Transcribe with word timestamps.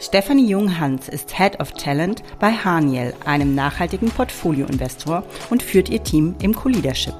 Stefanie 0.00 0.46
Junghans 0.48 1.08
ist 1.08 1.36
Head 1.36 1.58
of 1.58 1.72
Talent 1.72 2.22
bei 2.38 2.52
Haniel, 2.52 3.14
einem 3.24 3.56
nachhaltigen 3.56 4.10
Portfolioinvestor 4.10 5.24
und 5.50 5.60
führt 5.60 5.88
ihr 5.88 6.04
Team 6.04 6.36
im 6.40 6.54
Co-Leadership. 6.54 7.14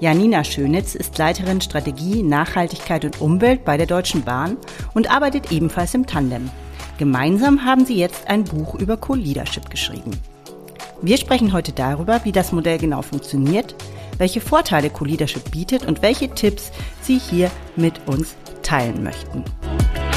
Janina 0.00 0.44
Schönitz 0.44 0.94
ist 0.94 1.16
Leiterin 1.16 1.62
Strategie, 1.62 2.22
Nachhaltigkeit 2.22 3.06
und 3.06 3.22
Umwelt 3.22 3.64
bei 3.64 3.78
der 3.78 3.86
Deutschen 3.86 4.22
Bahn 4.22 4.58
und 4.92 5.10
arbeitet 5.10 5.50
ebenfalls 5.50 5.94
im 5.94 6.06
Tandem. 6.06 6.50
Gemeinsam 6.98 7.64
haben 7.64 7.86
sie 7.86 7.96
jetzt 7.96 8.28
ein 8.28 8.44
Buch 8.44 8.74
über 8.74 8.98
Co-Leadership 8.98 9.70
geschrieben. 9.70 10.10
Wir 11.00 11.16
sprechen 11.16 11.54
heute 11.54 11.72
darüber, 11.72 12.22
wie 12.24 12.32
das 12.32 12.52
Modell 12.52 12.76
genau 12.76 13.00
funktioniert, 13.00 13.74
welche 14.18 14.42
Vorteile 14.42 14.90
Co-Leadership 14.90 15.50
bietet 15.50 15.86
und 15.86 16.02
welche 16.02 16.28
Tipps 16.28 16.70
sie 17.00 17.18
hier 17.18 17.50
mit 17.76 18.06
uns 18.06 18.34
teilen 18.62 19.02
möchten. 19.02 19.42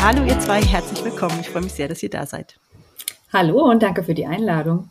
Hallo 0.07 0.23
ihr 0.23 0.39
zwei, 0.39 0.61
herzlich 0.61 1.03
willkommen. 1.03 1.37
Ich 1.41 1.49
freue 1.49 1.63
mich 1.63 1.73
sehr, 1.73 1.89
dass 1.89 2.01
ihr 2.01 2.09
da 2.09 2.25
seid. 2.25 2.57
Hallo 3.33 3.69
und 3.69 3.83
danke 3.83 4.03
für 4.03 4.13
die 4.13 4.25
Einladung. 4.25 4.87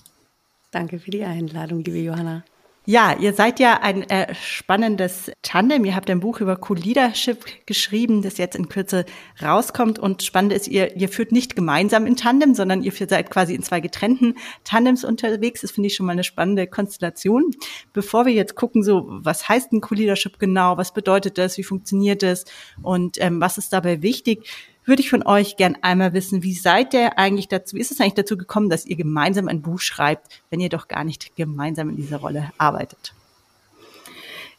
Danke 0.73 0.99
für 0.99 1.11
die 1.11 1.25
Einladung, 1.25 1.83
liebe 1.83 1.97
Johanna. 2.01 2.45
Ja, 2.85 3.17
ihr 3.19 3.33
seid 3.33 3.59
ja 3.59 3.81
ein 3.81 4.03
äh, 4.11 4.35
spannendes 4.35 5.33
Tandem. 5.41 5.87
Ihr 5.87 5.97
habt 5.97 6.11
ein 6.11 6.21
Buch 6.21 6.41
über 6.41 6.61
Cool 6.69 6.77
Leadership 6.77 7.47
geschrieben, 7.65 8.21
das 8.21 8.37
jetzt 8.37 8.57
in 8.57 8.69
Kürze 8.69 9.07
rauskommt. 9.43 9.99
Und 9.99 10.23
spannend 10.23 10.53
ist, 10.53 10.69
ihr, 10.69 10.95
ihr 10.97 11.09
führt 11.09 11.33
nicht 11.33 11.57
gemeinsam 11.57 12.07
in 12.07 12.17
Tandem, 12.17 12.55
sondern 12.55 12.83
ihr 12.83 12.93
seid 12.93 13.31
quasi 13.31 13.55
in 13.55 13.63
zwei 13.63 13.81
getrennten 13.81 14.35
Tandems 14.65 15.03
unterwegs. 15.03 15.63
Das 15.63 15.71
finde 15.71 15.87
ich 15.87 15.95
schon 15.97 16.05
mal 16.05 16.13
eine 16.13 16.25
spannende 16.25 16.67
Konstellation. 16.67 17.53
Bevor 17.95 18.27
wir 18.27 18.35
jetzt 18.35 18.55
gucken, 18.55 18.83
so 18.83 19.07
was 19.09 19.49
heißt 19.49 19.73
ein 19.73 19.81
Cool 19.83 19.97
Leadership 19.97 20.39
genau, 20.39 20.77
was 20.77 20.93
bedeutet 20.93 21.39
das, 21.39 21.57
wie 21.57 21.65
funktioniert 21.65 22.23
das 22.23 22.45
und 22.83 23.17
ähm, 23.19 23.41
was 23.41 23.57
ist 23.57 23.73
dabei 23.73 24.03
wichtig, 24.03 24.47
würde 24.87 25.03
ich 25.03 25.11
von 25.11 25.27
euch 25.27 25.57
gern 25.57 25.77
einmal 25.83 26.13
wissen, 26.15 26.43
wie 26.43 26.55
seid 26.55 26.95
ihr 26.95 27.19
eigentlich 27.19 27.49
dazu, 27.49 27.77
ist 27.77 27.91
es 27.91 28.01
eigentlich 28.01 28.15
dazu 28.15 28.37
gekommen, 28.37 28.71
dass 28.71 28.87
ihr 28.87 28.97
gemeinsam 28.97 29.49
ein 29.49 29.63
Buch 29.63 29.81
schreibt, 29.81 30.29
wenn 30.51 30.61
ihr 30.61 30.69
doch 30.69 30.89
gar 30.89 31.05
nicht 31.05 31.37
gemeinsam 31.37 31.91
in 31.91 31.97
dieser 31.97 32.19
Rolle 32.19 32.51
arbeitet? 32.57 33.13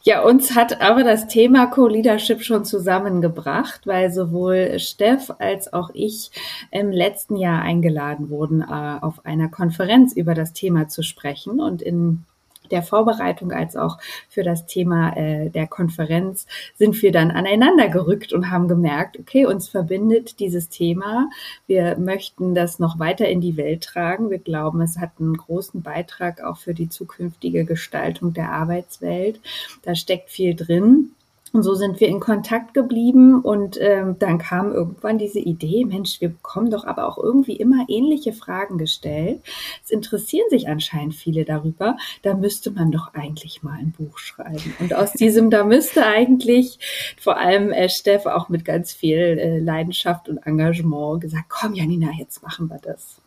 Ja, 0.02 0.22
uns 0.22 0.54
hat 0.54 0.80
aber 0.80 1.02
das 1.02 1.26
Thema 1.26 1.66
Co-Leadership 1.66 2.42
schon 2.42 2.64
zusammengebracht, 2.64 3.86
weil 3.86 4.12
sowohl 4.12 4.78
Steff 4.78 5.30
als 5.38 5.72
auch 5.72 5.90
ich 5.92 6.30
im 6.70 6.92
letzten 6.92 7.36
Jahr 7.36 7.62
eingeladen 7.62 8.30
wurden, 8.30 8.62
äh, 8.62 8.98
auf 9.00 9.26
einer 9.26 9.48
Konferenz 9.48 10.12
über 10.14 10.34
das 10.34 10.52
Thema 10.52 10.88
zu 10.88 11.02
sprechen. 11.02 11.60
Und 11.60 11.82
in 11.82 12.24
der 12.70 12.82
Vorbereitung 12.82 13.52
als 13.52 13.76
auch 13.76 13.98
für 14.28 14.42
das 14.42 14.66
Thema 14.66 15.16
äh, 15.16 15.50
der 15.50 15.66
Konferenz 15.66 16.46
sind 16.76 17.00
wir 17.02 17.12
dann 17.12 17.30
aneinander 17.30 17.88
gerückt 17.88 18.32
und 18.32 18.50
haben 18.50 18.68
gemerkt, 18.68 19.18
okay, 19.18 19.46
uns 19.46 19.68
verbindet 19.68 20.40
dieses 20.40 20.68
Thema. 20.68 21.28
Wir 21.66 21.98
möchten 21.98 22.54
das 22.54 22.78
noch 22.78 22.98
weiter 22.98 23.28
in 23.28 23.40
die 23.40 23.56
Welt 23.56 23.84
tragen. 23.84 24.30
Wir 24.30 24.38
glauben, 24.38 24.80
es 24.80 24.98
hat 24.98 25.10
einen 25.18 25.36
großen 25.36 25.82
Beitrag 25.82 26.42
auch 26.42 26.56
für 26.56 26.74
die 26.74 26.88
zukünftige 26.88 27.64
Gestaltung 27.64 28.32
der 28.32 28.50
Arbeitswelt. 28.50 29.40
Da 29.82 29.94
steckt 29.94 30.30
viel 30.30 30.54
drin. 30.54 31.12
Und 31.52 31.62
so 31.62 31.74
sind 31.74 31.98
wir 32.00 32.08
in 32.08 32.20
Kontakt 32.20 32.74
geblieben 32.74 33.40
und 33.40 33.78
ähm, 33.80 34.16
dann 34.18 34.38
kam 34.38 34.72
irgendwann 34.72 35.18
diese 35.18 35.38
Idee, 35.38 35.84
Mensch, 35.84 36.20
wir 36.20 36.28
bekommen 36.28 36.70
doch 36.70 36.84
aber 36.84 37.08
auch 37.08 37.16
irgendwie 37.16 37.56
immer 37.56 37.86
ähnliche 37.88 38.32
Fragen 38.32 38.76
gestellt. 38.76 39.40
Es 39.82 39.90
interessieren 39.90 40.46
sich 40.50 40.68
anscheinend 40.68 41.14
viele 41.14 41.44
darüber. 41.44 41.96
Da 42.22 42.34
müsste 42.34 42.70
man 42.70 42.90
doch 42.90 43.14
eigentlich 43.14 43.62
mal 43.62 43.78
ein 43.78 43.92
Buch 43.92 44.18
schreiben. 44.18 44.74
Und 44.78 44.94
aus 44.94 45.12
diesem, 45.14 45.50
da 45.50 45.64
müsste 45.64 46.04
eigentlich 46.04 46.78
vor 47.18 47.38
allem 47.38 47.72
äh, 47.72 47.88
Steff 47.88 48.26
auch 48.26 48.48
mit 48.48 48.64
ganz 48.64 48.92
viel 48.92 49.18
äh, 49.18 49.58
Leidenschaft 49.58 50.28
und 50.28 50.38
Engagement 50.38 51.20
gesagt, 51.20 51.46
komm 51.48 51.74
Janina, 51.74 52.10
jetzt 52.18 52.42
machen 52.42 52.68
wir 52.68 52.78
das. 52.78 53.20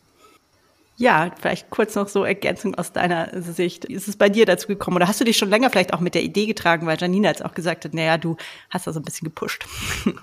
Ja, 0.98 1.32
vielleicht 1.40 1.70
kurz 1.70 1.96
noch 1.96 2.08
so 2.08 2.24
Ergänzung 2.24 2.76
aus 2.76 2.92
deiner 2.92 3.42
Sicht. 3.42 3.86
Ist 3.86 4.08
es 4.08 4.18
bei 4.18 4.30
dir 4.30 4.46
dazu 4.46 4.68
gekommen 4.68 4.98
oder 4.98 5.08
hast 5.08 5.20
du 5.20 5.26
dich 5.26 5.38
schon 5.38 5.50
länger 5.50 5.70
vielleicht 5.70 5.94
auch 5.94 6.00
mit 6.00 6.14
der 6.14 6.24
Idee 6.24 6.46
getragen, 6.46 6.86
weil 6.86 6.98
Janina 7.00 7.30
jetzt 7.30 7.44
auch 7.44 7.54
gesagt 7.54 7.86
hat, 7.86 7.94
naja, 7.94 8.18
du 8.18 8.38
hast 8.70 8.86
da 8.86 8.94
so 8.94 9.00
ein 9.00 9.04
bisschen 9.04 9.26
gepusht. 9.26 9.66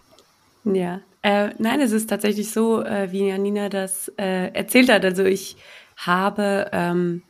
Ja, 0.64 1.00
äh, 1.22 1.50
nein, 1.58 1.80
es 1.80 1.92
ist 1.92 2.10
tatsächlich 2.10 2.50
so, 2.50 2.82
äh, 2.82 3.10
wie 3.10 3.28
Janina 3.28 3.68
das 3.68 4.12
äh, 4.18 4.52
erzählt 4.52 4.90
hat. 4.90 5.04
Also 5.04 5.24
ich 5.24 5.56
habe, 5.96 6.68
ähm, 6.72 7.22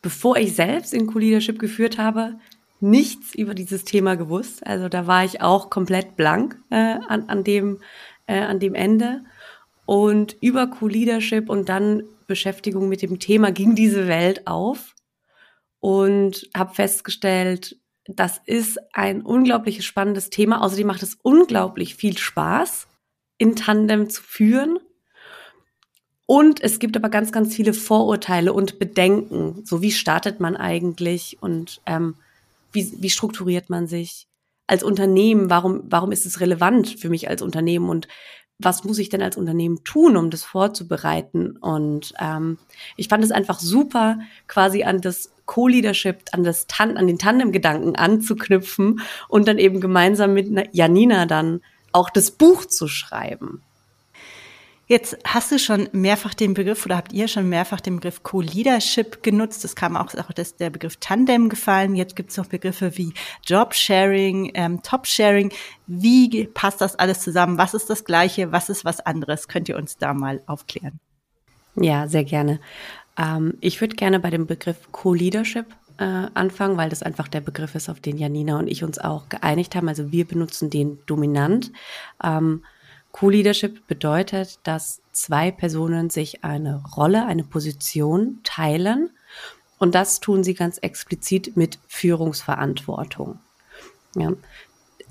bevor 0.00 0.36
ich 0.36 0.54
selbst 0.54 0.94
in 0.94 1.06
Co-Leadership 1.06 1.58
geführt 1.58 1.98
habe, 1.98 2.36
nichts 2.80 3.34
über 3.34 3.54
dieses 3.54 3.84
Thema 3.84 4.16
gewusst. 4.16 4.66
Also 4.66 4.88
da 4.88 5.06
war 5.06 5.24
ich 5.24 5.42
auch 5.42 5.70
komplett 5.70 6.16
blank 6.16 6.56
äh, 6.70 6.96
an, 7.08 7.28
an, 7.28 7.44
dem, 7.44 7.80
äh, 8.26 8.40
an 8.40 8.60
dem 8.60 8.74
Ende. 8.74 9.22
Und 9.86 10.36
über 10.40 10.66
Co-Leadership 10.66 11.48
und 11.48 11.68
dann 11.68 12.04
Beschäftigung 12.26 12.88
mit 12.88 13.02
dem 13.02 13.18
Thema 13.18 13.52
ging 13.52 13.74
diese 13.74 14.08
Welt 14.08 14.46
auf 14.46 14.94
und 15.80 16.48
habe 16.56 16.74
festgestellt, 16.74 17.76
das 18.06 18.40
ist 18.46 18.78
ein 18.92 19.22
unglaublich 19.22 19.84
spannendes 19.84 20.30
Thema. 20.30 20.62
Außerdem 20.62 20.86
macht 20.86 21.02
es 21.02 21.18
unglaublich 21.22 21.94
viel 21.96 22.16
Spaß, 22.18 22.86
in 23.38 23.56
Tandem 23.56 24.08
zu 24.08 24.22
führen. 24.22 24.78
Und 26.26 26.62
es 26.62 26.78
gibt 26.78 26.96
aber 26.96 27.10
ganz, 27.10 27.32
ganz 27.32 27.54
viele 27.54 27.74
Vorurteile 27.74 28.52
und 28.52 28.78
Bedenken. 28.78 29.62
So 29.64 29.82
wie 29.82 29.92
startet 29.92 30.40
man 30.40 30.56
eigentlich 30.56 31.38
und 31.42 31.82
ähm, 31.84 32.14
wie, 32.72 32.94
wie 33.00 33.10
strukturiert 33.10 33.68
man 33.68 33.86
sich 33.86 34.26
als 34.66 34.82
Unternehmen? 34.82 35.50
Warum, 35.50 35.82
warum 35.84 36.12
ist 36.12 36.24
es 36.24 36.40
relevant 36.40 36.98
für 36.98 37.10
mich 37.10 37.28
als 37.28 37.42
Unternehmen? 37.42 37.90
Und 37.90 38.08
was 38.58 38.84
muss 38.84 38.98
ich 38.98 39.08
denn 39.08 39.22
als 39.22 39.36
Unternehmen 39.36 39.82
tun, 39.84 40.16
um 40.16 40.30
das 40.30 40.44
vorzubereiten? 40.44 41.56
Und 41.56 42.14
ähm, 42.20 42.58
ich 42.96 43.08
fand 43.08 43.24
es 43.24 43.32
einfach 43.32 43.58
super, 43.58 44.18
quasi 44.46 44.84
an 44.84 45.00
das 45.00 45.32
Co-Leadership, 45.46 46.22
an 46.32 46.44
das 46.44 46.66
Tan 46.66 46.96
an 46.96 47.06
den 47.06 47.18
Tandem-Gedanken 47.18 47.96
anzuknüpfen 47.96 49.00
und 49.28 49.48
dann 49.48 49.58
eben 49.58 49.80
gemeinsam 49.80 50.34
mit 50.34 50.68
Janina 50.72 51.26
dann 51.26 51.60
auch 51.92 52.10
das 52.10 52.30
Buch 52.30 52.64
zu 52.64 52.88
schreiben. 52.88 53.62
Jetzt 54.86 55.16
hast 55.24 55.50
du 55.50 55.58
schon 55.58 55.88
mehrfach 55.92 56.34
den 56.34 56.52
Begriff 56.52 56.84
oder 56.84 56.96
habt 56.96 57.12
ihr 57.12 57.26
schon 57.26 57.48
mehrfach 57.48 57.80
den 57.80 57.96
Begriff 57.96 58.22
Co-Leadership 58.22 59.22
genutzt. 59.22 59.64
Es 59.64 59.74
kam 59.74 59.96
auch, 59.96 60.14
auch 60.14 60.32
das, 60.32 60.56
der 60.56 60.68
Begriff 60.68 60.98
Tandem 60.98 61.48
gefallen. 61.48 61.94
Jetzt 61.94 62.16
gibt 62.16 62.30
es 62.30 62.36
noch 62.36 62.46
Begriffe 62.46 62.96
wie 62.98 63.14
Job-Sharing, 63.46 64.52
ähm, 64.54 64.82
Top-Sharing. 64.82 65.52
Wie 65.86 66.46
passt 66.48 66.82
das 66.82 66.96
alles 66.96 67.20
zusammen? 67.20 67.56
Was 67.56 67.72
ist 67.72 67.88
das 67.88 68.04
Gleiche? 68.04 68.52
Was 68.52 68.68
ist 68.68 68.84
was 68.84 69.00
anderes? 69.00 69.48
Könnt 69.48 69.70
ihr 69.70 69.76
uns 69.76 69.96
da 69.96 70.12
mal 70.12 70.42
aufklären? 70.46 71.00
Ja, 71.76 72.06
sehr 72.06 72.24
gerne. 72.24 72.60
Ähm, 73.16 73.54
ich 73.62 73.80
würde 73.80 73.96
gerne 73.96 74.20
bei 74.20 74.28
dem 74.28 74.46
Begriff 74.46 74.76
Co-Leadership 74.92 75.66
äh, 75.96 76.26
anfangen, 76.34 76.76
weil 76.76 76.90
das 76.90 77.02
einfach 77.02 77.28
der 77.28 77.40
Begriff 77.40 77.74
ist, 77.74 77.88
auf 77.88 78.00
den 78.00 78.18
Janina 78.18 78.58
und 78.58 78.68
ich 78.68 78.84
uns 78.84 78.98
auch 78.98 79.30
geeinigt 79.30 79.74
haben. 79.76 79.88
Also 79.88 80.12
wir 80.12 80.26
benutzen 80.26 80.68
den 80.68 80.98
dominant. 81.06 81.72
Ähm, 82.22 82.62
Co-Leadership 83.14 83.86
bedeutet, 83.86 84.58
dass 84.64 85.00
zwei 85.12 85.52
Personen 85.52 86.10
sich 86.10 86.42
eine 86.42 86.82
Rolle, 86.96 87.26
eine 87.26 87.44
Position 87.44 88.40
teilen 88.42 89.10
und 89.78 89.94
das 89.94 90.18
tun 90.18 90.42
sie 90.42 90.54
ganz 90.54 90.78
explizit 90.78 91.56
mit 91.56 91.78
Führungsverantwortung. 91.86 93.38
Ja. 94.16 94.32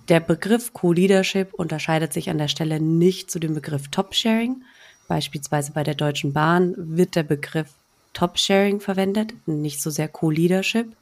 Der 0.09 0.19
Begriff 0.19 0.73
Co-Leadership 0.73 1.53
unterscheidet 1.53 2.11
sich 2.11 2.29
an 2.29 2.37
der 2.37 2.49
Stelle 2.49 2.81
nicht 2.81 3.31
zu 3.31 3.39
dem 3.39 3.53
Begriff 3.53 3.87
Top-Sharing. 3.87 4.63
Beispielsweise 5.07 5.71
bei 5.71 5.85
der 5.85 5.95
Deutschen 5.95 6.33
Bahn 6.33 6.73
wird 6.75 7.15
der 7.15 7.23
Begriff 7.23 7.69
Top-Sharing 8.11 8.81
verwendet, 8.81 9.33
nicht 9.45 9.81
so 9.81 9.89
sehr 9.89 10.09
Co-Leadership. 10.09 10.93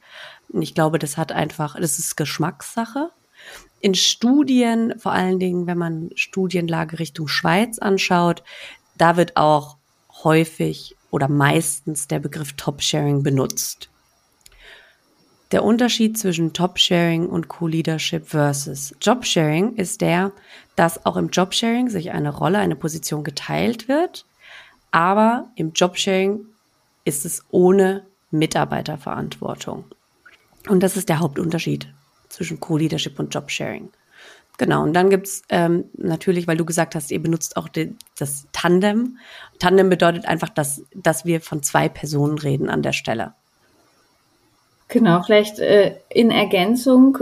Ich 0.52 0.72
glaube, 0.72 1.00
das 1.00 1.16
hat 1.16 1.32
einfach, 1.32 1.74
das 1.74 1.98
ist 1.98 2.16
Geschmackssache 2.16 3.10
in 3.82 3.94
Studien, 3.94 4.94
vor 4.98 5.12
allen 5.12 5.40
Dingen, 5.40 5.66
wenn 5.66 5.76
man 5.76 6.10
Studienlage 6.14 7.00
Richtung 7.00 7.28
Schweiz 7.28 7.78
anschaut, 7.78 8.42
da 8.96 9.16
wird 9.16 9.36
auch 9.36 9.76
häufig 10.22 10.96
oder 11.10 11.28
meistens 11.28 12.06
der 12.06 12.20
Begriff 12.20 12.52
Top-Sharing 12.54 13.22
benutzt. 13.24 13.90
Der 15.50 15.64
Unterschied 15.64 16.16
zwischen 16.16 16.52
Top-Sharing 16.52 17.26
und 17.26 17.48
Co-Leadership 17.48 18.28
versus 18.28 18.94
Job-Sharing 19.00 19.74
ist 19.74 20.00
der, 20.00 20.32
dass 20.76 21.04
auch 21.04 21.16
im 21.16 21.28
Job-Sharing 21.28 21.90
sich 21.90 22.12
eine 22.12 22.34
Rolle, 22.34 22.58
eine 22.58 22.76
Position 22.76 23.24
geteilt 23.24 23.88
wird, 23.88 24.24
aber 24.92 25.50
im 25.56 25.72
Job-Sharing 25.72 26.46
ist 27.04 27.26
es 27.26 27.44
ohne 27.50 28.06
Mitarbeiterverantwortung. 28.30 29.84
Und 30.68 30.82
das 30.84 30.96
ist 30.96 31.08
der 31.08 31.18
Hauptunterschied 31.18 31.92
zwischen 32.32 32.58
Co-Leadership 32.58 33.18
und 33.18 33.32
Job-Sharing. 33.32 33.90
Genau, 34.58 34.82
und 34.82 34.92
dann 34.92 35.10
gibt's 35.10 35.42
ähm, 35.48 35.84
natürlich, 35.94 36.46
weil 36.46 36.56
du 36.56 36.64
gesagt 36.64 36.94
hast, 36.94 37.10
ihr 37.10 37.22
benutzt 37.22 37.56
auch 37.56 37.68
den, 37.68 37.96
das 38.18 38.46
Tandem. 38.52 39.18
Tandem 39.58 39.88
bedeutet 39.88 40.26
einfach, 40.26 40.48
dass, 40.48 40.82
dass 40.94 41.24
wir 41.24 41.40
von 41.40 41.62
zwei 41.62 41.88
Personen 41.88 42.38
reden 42.38 42.68
an 42.68 42.82
der 42.82 42.92
Stelle. 42.92 43.32
Genau, 44.88 45.22
vielleicht 45.22 45.58
äh, 45.58 45.96
in 46.10 46.30
Ergänzung, 46.30 47.16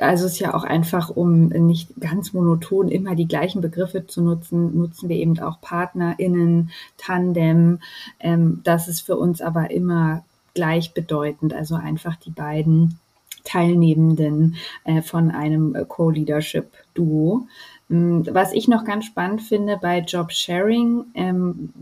also 0.00 0.26
es 0.26 0.32
ist 0.32 0.38
ja 0.38 0.52
auch 0.52 0.64
einfach, 0.64 1.08
um 1.08 1.48
nicht 1.48 1.88
ganz 1.98 2.34
monoton 2.34 2.88
immer 2.88 3.14
die 3.14 3.26
gleichen 3.26 3.62
Begriffe 3.62 4.06
zu 4.06 4.20
nutzen, 4.20 4.76
nutzen 4.78 5.08
wir 5.08 5.16
eben 5.16 5.38
auch 5.40 5.62
PartnerInnen, 5.62 6.70
Tandem. 6.98 7.80
Ähm, 8.20 8.60
das 8.64 8.86
ist 8.86 9.00
für 9.00 9.16
uns 9.16 9.40
aber 9.40 9.70
immer 9.70 10.24
gleichbedeutend, 10.52 11.54
also 11.54 11.74
einfach 11.74 12.16
die 12.16 12.30
beiden 12.30 12.98
Teilnehmenden 13.46 14.56
äh, 14.84 15.00
von 15.02 15.30
einem 15.30 15.76
Co-Leadership-Duo. 15.88 17.46
Was 17.88 18.52
ich 18.52 18.66
noch 18.66 18.84
ganz 18.84 19.04
spannend 19.04 19.42
finde 19.42 19.78
bei 19.80 20.00
Job 20.00 20.32
Sharing, 20.32 21.04
ähm, 21.14 21.72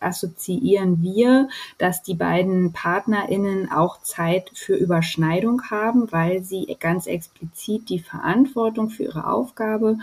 assoziieren 0.00 1.02
wir, 1.02 1.48
dass 1.78 2.02
die 2.02 2.14
beiden 2.14 2.72
PartnerInnen 2.72 3.70
auch 3.70 4.02
Zeit 4.02 4.50
für 4.52 4.74
Überschneidung 4.74 5.62
haben, 5.70 6.12
weil 6.12 6.42
sie 6.42 6.76
ganz 6.78 7.06
explizit 7.06 7.88
die 7.88 8.00
Verantwortung 8.00 8.90
für 8.90 9.04
ihre 9.04 9.26
Aufgabe, 9.26 9.98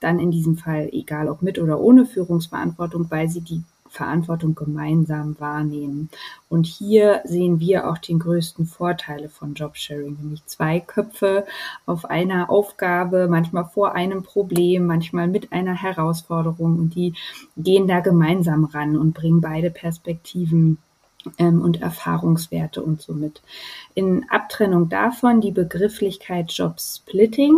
dann 0.00 0.18
in 0.18 0.32
diesem 0.32 0.56
Fall 0.56 0.88
egal 0.92 1.28
ob 1.28 1.40
mit 1.40 1.58
oder 1.60 1.78
ohne 1.78 2.04
Führungsverantwortung, 2.04 3.06
weil 3.08 3.28
sie 3.28 3.42
die 3.42 3.62
Verantwortung 3.96 4.54
gemeinsam 4.54 5.36
wahrnehmen. 5.38 6.10
Und 6.48 6.66
hier 6.66 7.22
sehen 7.24 7.58
wir 7.60 7.88
auch 7.88 7.98
den 7.98 8.18
größten 8.18 8.66
Vorteile 8.66 9.28
von 9.28 9.54
Jobsharing, 9.54 10.16
nämlich 10.20 10.44
zwei 10.46 10.80
Köpfe 10.80 11.46
auf 11.86 12.04
einer 12.04 12.50
Aufgabe, 12.50 13.26
manchmal 13.28 13.64
vor 13.64 13.94
einem 13.94 14.22
Problem, 14.22 14.86
manchmal 14.86 15.28
mit 15.28 15.52
einer 15.52 15.74
Herausforderung 15.74 16.78
und 16.78 16.94
die 16.94 17.14
gehen 17.56 17.88
da 17.88 18.00
gemeinsam 18.00 18.64
ran 18.64 18.96
und 18.96 19.14
bringen 19.14 19.40
beide 19.40 19.70
Perspektiven 19.70 20.78
ähm, 21.38 21.62
und 21.62 21.80
Erfahrungswerte 21.82 22.82
und 22.82 23.00
so 23.00 23.12
mit. 23.12 23.42
In 23.94 24.28
Abtrennung 24.28 24.88
davon 24.88 25.40
die 25.40 25.52
Begrifflichkeit 25.52 26.52
Jobsplitting 26.52 27.56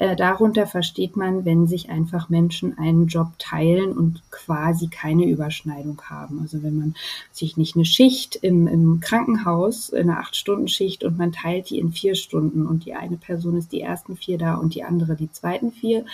äh, 0.00 0.16
darunter 0.16 0.66
versteht 0.66 1.14
man, 1.14 1.44
wenn 1.44 1.66
sich 1.66 1.90
einfach 1.90 2.30
Menschen 2.30 2.78
einen 2.78 3.06
Job 3.06 3.28
teilen 3.38 3.92
und 3.92 4.22
quasi 4.30 4.88
keine 4.88 5.26
Überschneidung 5.26 6.00
haben. 6.08 6.40
Also 6.40 6.62
wenn 6.62 6.78
man 6.78 6.94
sich 7.32 7.58
nicht 7.58 7.76
eine 7.76 7.84
Schicht 7.84 8.34
im, 8.36 8.66
im 8.66 9.00
Krankenhaus, 9.00 9.92
eine 9.92 10.16
Acht-Stunden-Schicht 10.16 11.04
und 11.04 11.18
man 11.18 11.32
teilt 11.32 11.68
die 11.68 11.78
in 11.78 11.92
vier 11.92 12.14
Stunden 12.14 12.66
und 12.66 12.86
die 12.86 12.94
eine 12.94 13.18
Person 13.18 13.58
ist 13.58 13.72
die 13.72 13.82
ersten 13.82 14.16
vier 14.16 14.38
da 14.38 14.54
und 14.54 14.74
die 14.74 14.84
andere 14.84 15.16
die 15.16 15.30
zweiten 15.30 15.70
vier, 15.70 16.06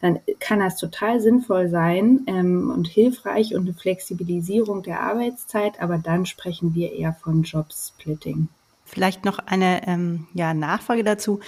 dann 0.00 0.20
kann 0.38 0.60
das 0.60 0.76
total 0.76 1.20
sinnvoll 1.20 1.68
sein 1.68 2.20
ähm, 2.28 2.70
und 2.70 2.86
hilfreich 2.86 3.56
und 3.56 3.62
eine 3.62 3.74
Flexibilisierung 3.74 4.84
der 4.84 5.00
Arbeitszeit, 5.00 5.82
aber 5.82 5.98
dann 5.98 6.26
sprechen 6.26 6.76
wir 6.76 6.92
eher 6.92 7.14
von 7.14 7.42
Jobsplitting. 7.42 8.46
Vielleicht 8.84 9.24
noch 9.24 9.40
eine 9.40 9.88
ähm, 9.88 10.28
ja, 10.32 10.54
Nachfrage 10.54 11.02
dazu. 11.02 11.40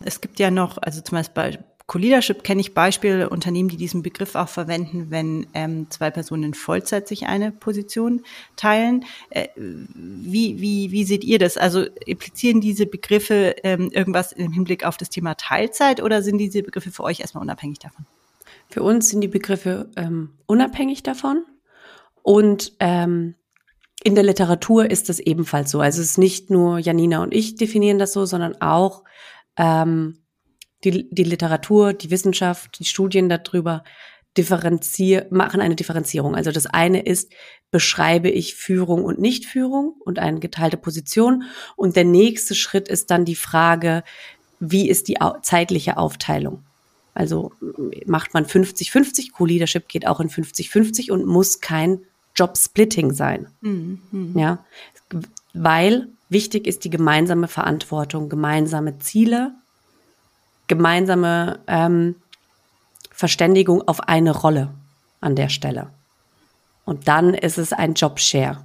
Es 0.00 0.20
gibt 0.20 0.38
ja 0.38 0.50
noch, 0.50 0.78
also 0.78 1.00
zum 1.00 1.18
Beispiel 1.18 1.34
bei 1.34 1.58
Co-Leadership 1.88 2.44
kenne 2.44 2.60
ich 2.60 2.74
Beispiele, 2.74 3.30
Unternehmen, 3.30 3.70
die 3.70 3.78
diesen 3.78 4.02
Begriff 4.02 4.34
auch 4.34 4.48
verwenden, 4.48 5.06
wenn 5.08 5.46
ähm, 5.54 5.86
zwei 5.88 6.10
Personen 6.10 6.42
in 6.42 6.54
Vollzeit 6.54 7.08
sich 7.08 7.26
eine 7.26 7.50
Position 7.50 8.22
teilen. 8.56 9.06
Äh, 9.30 9.48
wie, 9.56 10.60
wie, 10.60 10.92
wie 10.92 11.04
seht 11.04 11.24
ihr 11.24 11.38
das? 11.38 11.56
Also 11.56 11.84
implizieren 12.04 12.60
diese 12.60 12.84
Begriffe 12.84 13.56
ähm, 13.62 13.90
irgendwas 13.90 14.32
im 14.32 14.52
Hinblick 14.52 14.84
auf 14.84 14.98
das 14.98 15.08
Thema 15.08 15.34
Teilzeit 15.34 16.02
oder 16.02 16.22
sind 16.22 16.36
diese 16.36 16.62
Begriffe 16.62 16.90
für 16.90 17.04
euch 17.04 17.20
erstmal 17.20 17.42
unabhängig 17.42 17.78
davon? 17.78 18.04
Für 18.68 18.82
uns 18.82 19.08
sind 19.08 19.22
die 19.22 19.28
Begriffe 19.28 19.88
ähm, 19.96 20.34
unabhängig 20.44 21.02
davon 21.02 21.42
und 22.22 22.74
ähm, 22.80 23.34
in 24.04 24.14
der 24.14 24.24
Literatur 24.24 24.90
ist 24.90 25.08
das 25.08 25.20
ebenfalls 25.20 25.70
so. 25.70 25.80
Also 25.80 26.02
es 26.02 26.10
ist 26.10 26.18
nicht 26.18 26.50
nur 26.50 26.78
Janina 26.78 27.22
und 27.22 27.32
ich 27.32 27.56
definieren 27.56 27.98
das 27.98 28.12
so, 28.12 28.26
sondern 28.26 28.60
auch 28.60 29.04
ähm, 29.58 30.18
die, 30.84 31.08
die 31.10 31.24
Literatur, 31.24 31.92
die 31.92 32.10
Wissenschaft, 32.10 32.78
die 32.78 32.84
Studien 32.84 33.28
darüber 33.28 33.84
differenzier 34.36 35.26
machen 35.30 35.60
eine 35.60 35.74
Differenzierung. 35.74 36.36
Also 36.36 36.52
das 36.52 36.66
eine 36.66 37.02
ist, 37.02 37.32
beschreibe 37.70 38.30
ich 38.30 38.54
Führung 38.54 39.04
und 39.04 39.18
Nichtführung 39.18 39.94
und 40.04 40.20
eine 40.20 40.38
geteilte 40.38 40.76
Position. 40.76 41.42
Und 41.76 41.96
der 41.96 42.04
nächste 42.04 42.54
Schritt 42.54 42.88
ist 42.88 43.10
dann 43.10 43.24
die 43.24 43.34
Frage, 43.34 44.04
wie 44.60 44.88
ist 44.88 45.08
die 45.08 45.18
zeitliche 45.42 45.96
Aufteilung? 45.96 46.62
Also 47.14 47.52
macht 48.06 48.32
man 48.32 48.46
50-50, 48.46 49.32
Co-Leadership 49.32 49.88
geht 49.88 50.06
auch 50.06 50.20
in 50.20 50.30
50-50 50.30 51.10
und 51.10 51.26
muss 51.26 51.60
kein 51.60 52.02
Job-Splitting 52.36 53.12
sein. 53.12 53.48
Mhm. 53.60 54.34
Ja, 54.36 54.64
weil 55.52 56.08
Wichtig 56.28 56.66
ist 56.66 56.84
die 56.84 56.90
gemeinsame 56.90 57.48
Verantwortung, 57.48 58.28
gemeinsame 58.28 58.98
Ziele, 58.98 59.52
gemeinsame 60.66 61.60
ähm, 61.66 62.16
Verständigung 63.10 63.86
auf 63.88 64.00
eine 64.08 64.36
Rolle 64.36 64.68
an 65.20 65.34
der 65.34 65.48
Stelle. 65.48 65.88
Und 66.84 67.08
dann 67.08 67.34
ist 67.34 67.58
es 67.58 67.72
ein 67.72 67.94
Jobshare. 67.94 68.64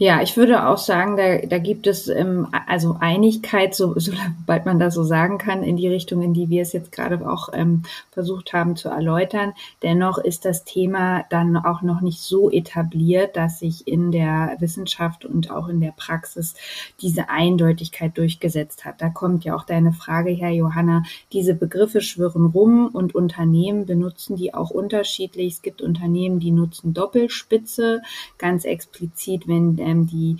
Ja, 0.00 0.22
ich 0.22 0.36
würde 0.36 0.68
auch 0.68 0.78
sagen, 0.78 1.16
da, 1.16 1.38
da 1.38 1.58
gibt 1.58 1.88
es 1.88 2.06
ähm, 2.06 2.46
also 2.68 2.98
Einigkeit, 3.00 3.74
so, 3.74 3.94
sobald 3.98 4.64
man 4.64 4.78
das 4.78 4.94
so 4.94 5.02
sagen 5.02 5.38
kann, 5.38 5.64
in 5.64 5.76
die 5.76 5.88
Richtung, 5.88 6.22
in 6.22 6.34
die 6.34 6.48
wir 6.48 6.62
es 6.62 6.72
jetzt 6.72 6.92
gerade 6.92 7.28
auch 7.28 7.48
ähm, 7.52 7.82
versucht 8.12 8.52
haben 8.52 8.76
zu 8.76 8.90
erläutern. 8.90 9.54
Dennoch 9.82 10.18
ist 10.18 10.44
das 10.44 10.64
Thema 10.64 11.24
dann 11.30 11.56
auch 11.56 11.82
noch 11.82 12.00
nicht 12.00 12.20
so 12.20 12.48
etabliert, 12.48 13.36
dass 13.36 13.58
sich 13.58 13.88
in 13.88 14.12
der 14.12 14.54
Wissenschaft 14.60 15.24
und 15.24 15.50
auch 15.50 15.66
in 15.66 15.80
der 15.80 15.90
Praxis 15.96 16.54
diese 17.02 17.28
Eindeutigkeit 17.28 18.16
durchgesetzt 18.16 18.84
hat. 18.84 19.02
Da 19.02 19.08
kommt 19.08 19.44
ja 19.44 19.56
auch 19.56 19.64
deine 19.64 19.92
Frage 19.92 20.30
her, 20.30 20.50
Johanna. 20.50 21.02
Diese 21.32 21.54
Begriffe 21.54 22.02
schwirren 22.02 22.46
rum 22.46 22.88
und 22.92 23.16
Unternehmen 23.16 23.84
benutzen 23.84 24.36
die 24.36 24.54
auch 24.54 24.70
unterschiedlich. 24.70 25.54
Es 25.54 25.62
gibt 25.62 25.82
Unternehmen, 25.82 26.38
die 26.38 26.52
nutzen 26.52 26.94
Doppelspitze 26.94 28.00
ganz 28.38 28.64
explizit, 28.64 29.48
wenn 29.48 29.87
ähm, 29.88 30.06
die 30.06 30.36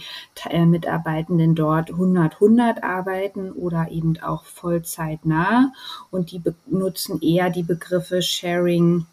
äh, 0.48 0.64
Mitarbeitenden 0.64 1.54
dort 1.54 1.90
100-100 1.90 2.82
arbeiten 2.82 3.52
oder 3.52 3.90
eben 3.90 4.20
auch 4.20 4.44
vollzeitnah 4.44 5.72
und 6.10 6.30
die 6.32 6.38
benutzen 6.38 7.20
eher 7.20 7.50
die 7.50 7.62
Begriffe 7.62 8.22
Sharing, 8.22 9.06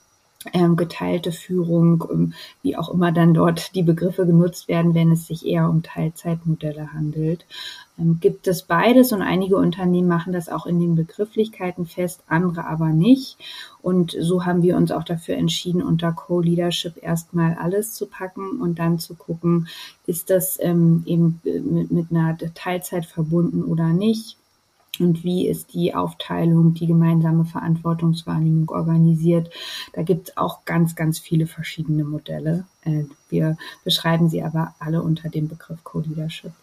ähm, 0.54 0.76
geteilte 0.76 1.32
Führung, 1.32 2.04
ähm, 2.12 2.34
wie 2.62 2.78
auch 2.78 2.94
immer 2.94 3.12
dann 3.12 3.34
dort 3.34 3.76
die 3.76 3.84
Begriffe 3.84 4.26
genutzt 4.26 4.68
werden, 4.68 4.94
wenn 4.94 5.12
es 5.12 5.28
sich 5.28 5.46
eher 5.46 5.70
um 5.70 5.84
Teilzeitmodelle 5.84 6.94
handelt. 6.94 7.46
Ähm, 7.98 8.20
gibt 8.20 8.48
es 8.48 8.64
beides 8.64 9.12
und 9.12 9.22
einige 9.22 9.58
Unternehmen 9.58 10.08
machen 10.08 10.34
das 10.34 10.50
auch 10.50 10.66
in 10.66 10.80
den 10.80 10.96
Begrifflichkeiten 10.96 11.86
fest, 11.86 12.22
andere 12.28 12.66
aber 12.66 12.90
nicht. 12.90 13.38
Und 13.82 14.16
so 14.20 14.46
haben 14.46 14.64
wir 14.64 14.78
uns 14.78 14.92
auch 14.92 15.04
dafür 15.04 15.36
entschieden, 15.36 15.84
unter 15.84 16.12
Co-Leadership 16.12 17.02
erstmal 17.02 17.56
alles 17.56 17.94
zu 17.94 18.08
packen 18.08 18.62
und 18.62 18.80
dann 18.80 19.00
zu 19.00 19.16
gucken, 19.16 19.68
ist 20.08 20.30
das 20.30 20.58
ähm, 20.62 21.04
eben 21.06 21.42
mit, 21.44 21.92
mit 21.92 22.12
einer 22.12 22.38
Teilzeit 22.54 23.06
verbunden 23.06 23.64
oder 23.64 23.90
nicht 23.90 24.38
und 25.00 25.24
wie 25.24 25.48
ist 25.48 25.74
die 25.74 25.94
Aufteilung, 25.94 26.74
die 26.74 26.88
gemeinsame 26.88 27.46
Verantwortungswahrnehmung 27.46 28.70
organisiert. 28.70 29.50
Da 29.94 30.04
gibt 30.04 30.30
es 30.30 30.38
auch 30.38 30.66
ganz, 30.66 30.96
ganz 30.96 31.20
viele 31.20 31.48
verschiedene 31.48 32.04
Modelle. 32.04 32.66
Äh, 32.84 33.06
wir 33.30 33.58
beschreiben 33.84 34.30
sie 34.30 34.44
aber 34.44 34.75
alle 34.80 35.02
unter 35.02 35.30
dem 35.30 35.48
Begriff 35.48 35.84
Co-Leadership. 35.84 36.54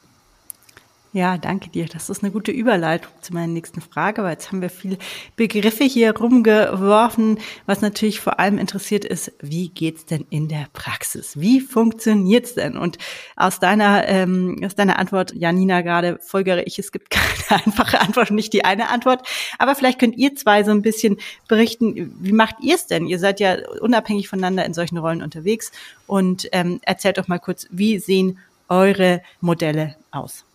Ja, 1.14 1.36
danke 1.36 1.68
dir. 1.68 1.84
Das 1.92 2.08
ist 2.08 2.22
eine 2.22 2.32
gute 2.32 2.52
Überleitung 2.52 3.12
zu 3.20 3.34
meiner 3.34 3.52
nächsten 3.52 3.82
Frage, 3.82 4.22
weil 4.22 4.32
jetzt 4.32 4.50
haben 4.50 4.62
wir 4.62 4.70
viele 4.70 4.96
Begriffe 5.36 5.84
hier 5.84 6.16
rumgeworfen. 6.16 7.38
Was 7.66 7.82
natürlich 7.82 8.18
vor 8.18 8.40
allem 8.40 8.56
interessiert 8.56 9.04
ist, 9.04 9.30
wie 9.42 9.68
geht's 9.68 10.06
denn 10.06 10.24
in 10.30 10.48
der 10.48 10.68
Praxis? 10.72 11.38
Wie 11.38 11.60
funktioniert's 11.60 12.54
denn? 12.54 12.78
Und 12.78 12.96
aus 13.36 13.60
deiner, 13.60 14.08
ähm, 14.08 14.58
aus 14.64 14.74
deiner 14.74 14.98
Antwort, 14.98 15.34
Janina, 15.34 15.82
gerade 15.82 16.18
folgere 16.18 16.62
ich, 16.62 16.78
es 16.78 16.92
gibt 16.92 17.10
keine 17.10 17.62
einfache 17.62 18.00
Antwort, 18.00 18.30
nicht 18.30 18.54
die 18.54 18.64
eine 18.64 18.88
Antwort. 18.88 19.28
Aber 19.58 19.74
vielleicht 19.74 19.98
könnt 19.98 20.16
ihr 20.16 20.34
zwei 20.34 20.64
so 20.64 20.70
ein 20.70 20.80
bisschen 20.80 21.18
berichten, 21.46 22.16
wie 22.20 22.32
macht 22.32 22.56
ihr 22.62 22.76
es 22.76 22.86
denn? 22.86 23.06
Ihr 23.06 23.18
seid 23.18 23.38
ja 23.38 23.58
unabhängig 23.82 24.30
voneinander 24.30 24.64
in 24.64 24.72
solchen 24.72 24.96
Rollen 24.96 25.20
unterwegs 25.20 25.72
und 26.06 26.48
ähm, 26.52 26.80
erzählt 26.84 27.18
doch 27.18 27.28
mal 27.28 27.38
kurz, 27.38 27.66
wie 27.70 27.98
sehen 27.98 28.38
eure 28.70 29.20
Modelle 29.42 29.96
aus? 30.10 30.46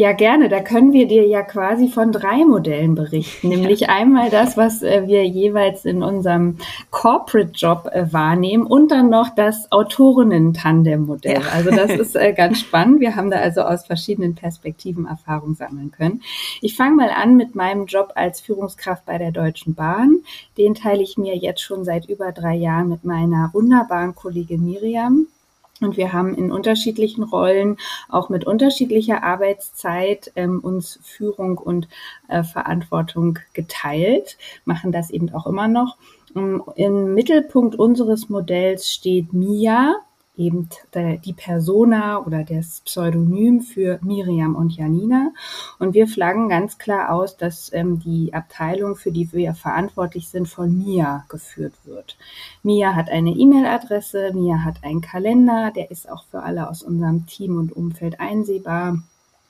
Ja, 0.00 0.12
gerne. 0.12 0.48
Da 0.48 0.60
können 0.60 0.94
wir 0.94 1.06
dir 1.06 1.26
ja 1.26 1.42
quasi 1.42 1.88
von 1.88 2.10
drei 2.10 2.46
Modellen 2.46 2.94
berichten. 2.94 3.50
Nämlich 3.50 3.80
ja. 3.80 3.88
einmal 3.90 4.30
das, 4.30 4.56
was 4.56 4.82
äh, 4.82 5.06
wir 5.06 5.26
jeweils 5.26 5.84
in 5.84 6.02
unserem 6.02 6.56
Corporate-Job 6.90 7.90
äh, 7.92 8.10
wahrnehmen 8.10 8.64
und 8.64 8.90
dann 8.90 9.10
noch 9.10 9.28
das 9.34 9.70
Autorinnen-Tandem-Modell. 9.70 11.42
Ja. 11.42 11.48
Also 11.52 11.70
das 11.70 11.90
ist 11.90 12.16
äh, 12.16 12.32
ganz 12.32 12.60
spannend. 12.60 13.00
Wir 13.00 13.14
haben 13.14 13.30
da 13.30 13.40
also 13.40 13.60
aus 13.60 13.84
verschiedenen 13.84 14.34
Perspektiven 14.34 15.04
Erfahrung 15.04 15.54
sammeln 15.54 15.90
können. 15.90 16.22
Ich 16.62 16.76
fange 16.76 16.96
mal 16.96 17.10
an 17.10 17.36
mit 17.36 17.54
meinem 17.54 17.84
Job 17.84 18.12
als 18.14 18.40
Führungskraft 18.40 19.04
bei 19.04 19.18
der 19.18 19.32
Deutschen 19.32 19.74
Bahn. 19.74 20.20
Den 20.56 20.74
teile 20.74 21.02
ich 21.02 21.18
mir 21.18 21.36
jetzt 21.36 21.60
schon 21.60 21.84
seit 21.84 22.08
über 22.08 22.32
drei 22.32 22.54
Jahren 22.54 22.88
mit 22.88 23.04
meiner 23.04 23.50
wunderbaren 23.52 24.14
Kollegin 24.14 24.64
Miriam. 24.64 25.26
Und 25.80 25.96
wir 25.96 26.12
haben 26.12 26.34
in 26.34 26.52
unterschiedlichen 26.52 27.22
Rollen, 27.22 27.76
auch 28.08 28.28
mit 28.28 28.44
unterschiedlicher 28.46 29.22
Arbeitszeit, 29.22 30.30
ähm, 30.36 30.60
uns 30.60 30.98
Führung 31.02 31.58
und 31.58 31.88
äh, 32.28 32.42
Verantwortung 32.42 33.38
geteilt, 33.54 34.36
machen 34.64 34.92
das 34.92 35.10
eben 35.10 35.32
auch 35.32 35.46
immer 35.46 35.68
noch. 35.68 35.96
Im 36.34 37.14
Mittelpunkt 37.14 37.74
unseres 37.74 38.28
Modells 38.28 38.90
steht 38.90 39.32
Mia, 39.32 39.96
eben 40.40 40.68
die 41.24 41.32
Persona 41.34 42.24
oder 42.24 42.44
das 42.44 42.80
Pseudonym 42.80 43.60
für 43.60 43.98
Miriam 44.02 44.56
und 44.56 44.74
Janina. 44.74 45.32
Und 45.78 45.94
wir 45.94 46.08
flaggen 46.08 46.48
ganz 46.48 46.78
klar 46.78 47.12
aus, 47.12 47.36
dass 47.36 47.72
ähm, 47.72 48.00
die 48.00 48.32
Abteilung, 48.32 48.96
für 48.96 49.12
die 49.12 49.30
wir 49.32 49.54
verantwortlich 49.54 50.28
sind, 50.28 50.48
von 50.48 50.76
Mia 50.76 51.24
geführt 51.28 51.74
wird. 51.84 52.16
Mia 52.62 52.94
hat 52.94 53.10
eine 53.10 53.30
E-Mail-Adresse, 53.30 54.32
Mia 54.32 54.64
hat 54.64 54.82
einen 54.82 55.02
Kalender, 55.02 55.70
der 55.74 55.90
ist 55.90 56.10
auch 56.10 56.24
für 56.30 56.42
alle 56.42 56.68
aus 56.68 56.82
unserem 56.82 57.26
Team 57.26 57.58
und 57.58 57.72
Umfeld 57.76 58.18
einsehbar 58.18 58.98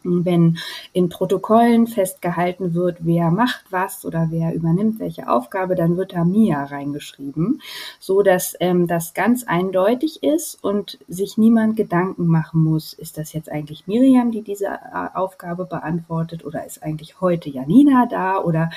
wenn 0.02 0.58
in 0.92 1.08
Protokollen 1.08 1.86
festgehalten 1.86 2.74
wird, 2.74 2.98
wer 3.00 3.30
macht 3.30 3.64
was 3.70 4.04
oder 4.04 4.28
wer 4.30 4.54
übernimmt 4.54 4.98
welche 5.00 5.28
Aufgabe, 5.28 5.74
dann 5.74 5.96
wird 5.96 6.12
da 6.12 6.24
Mia 6.24 6.64
reingeschrieben, 6.64 7.60
so 7.98 8.22
dass 8.22 8.56
ähm, 8.60 8.86
das 8.86 9.14
ganz 9.14 9.44
eindeutig 9.44 10.22
ist 10.22 10.62
und 10.62 10.98
sich 11.08 11.38
niemand 11.38 11.76
Gedanken 11.76 12.26
machen 12.26 12.62
muss, 12.62 12.92
ist 12.92 13.18
das 13.18 13.32
jetzt 13.32 13.50
eigentlich 13.50 13.86
Miriam, 13.86 14.30
die 14.30 14.42
diese 14.42 14.66
äh, 14.66 15.08
Aufgabe 15.14 15.64
beantwortet 15.64 16.44
oder 16.44 16.64
ist 16.64 16.82
eigentlich 16.82 17.20
heute 17.20 17.50
Janina 17.50 18.06
da 18.06 18.38
oder 18.38 18.70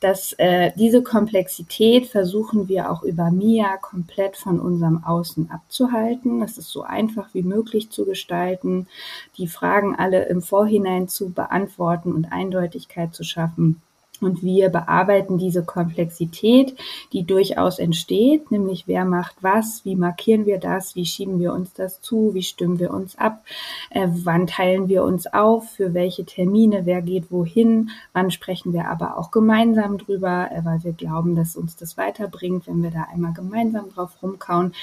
dass 0.00 0.32
äh, 0.34 0.72
diese 0.76 1.02
Komplexität 1.02 2.06
versuchen 2.06 2.68
wir 2.68 2.90
auch 2.90 3.04
über 3.04 3.30
Mia 3.30 3.76
komplett 3.76 4.36
von 4.36 4.58
unserem 4.58 5.04
Außen 5.04 5.50
abzuhalten. 5.50 6.40
Das 6.40 6.58
ist 6.58 6.70
so 6.70 6.82
einfach 6.82 7.28
wie 7.34 7.44
möglich 7.44 7.90
zu 7.90 8.04
gestalten. 8.04 8.88
Die 9.36 9.46
Fragen 9.46 9.94
alle 9.94 10.24
im 10.24 10.42
Vorhinein 10.52 11.08
zu 11.08 11.30
beantworten 11.30 12.12
und 12.12 12.26
Eindeutigkeit 12.26 13.14
zu 13.14 13.24
schaffen. 13.24 13.80
Und 14.20 14.42
wir 14.42 14.68
bearbeiten 14.68 15.38
diese 15.38 15.64
Komplexität, 15.64 16.76
die 17.14 17.24
durchaus 17.24 17.78
entsteht, 17.78 18.50
nämlich 18.50 18.86
wer 18.86 19.06
macht 19.06 19.34
was, 19.40 19.82
wie 19.86 19.96
markieren 19.96 20.44
wir 20.44 20.58
das, 20.58 20.94
wie 20.94 21.06
schieben 21.06 21.40
wir 21.40 21.54
uns 21.54 21.72
das 21.72 22.02
zu, 22.02 22.34
wie 22.34 22.42
stimmen 22.42 22.78
wir 22.78 22.92
uns 22.92 23.16
ab, 23.16 23.42
äh, 23.88 24.06
wann 24.10 24.46
teilen 24.46 24.88
wir 24.88 25.04
uns 25.04 25.26
auf, 25.26 25.70
für 25.70 25.94
welche 25.94 26.26
Termine, 26.26 26.84
wer 26.84 27.00
geht 27.00 27.32
wohin, 27.32 27.88
wann 28.12 28.30
sprechen 28.30 28.74
wir 28.74 28.88
aber 28.88 29.16
auch 29.16 29.30
gemeinsam 29.30 29.96
drüber, 29.96 30.50
äh, 30.52 30.62
weil 30.66 30.84
wir 30.84 30.92
glauben, 30.92 31.34
dass 31.34 31.56
uns 31.56 31.76
das 31.76 31.96
weiterbringt, 31.96 32.66
wenn 32.66 32.82
wir 32.82 32.90
da 32.90 33.06
einmal 33.10 33.32
gemeinsam 33.32 33.88
drauf 33.88 34.10
rumkauen. 34.22 34.74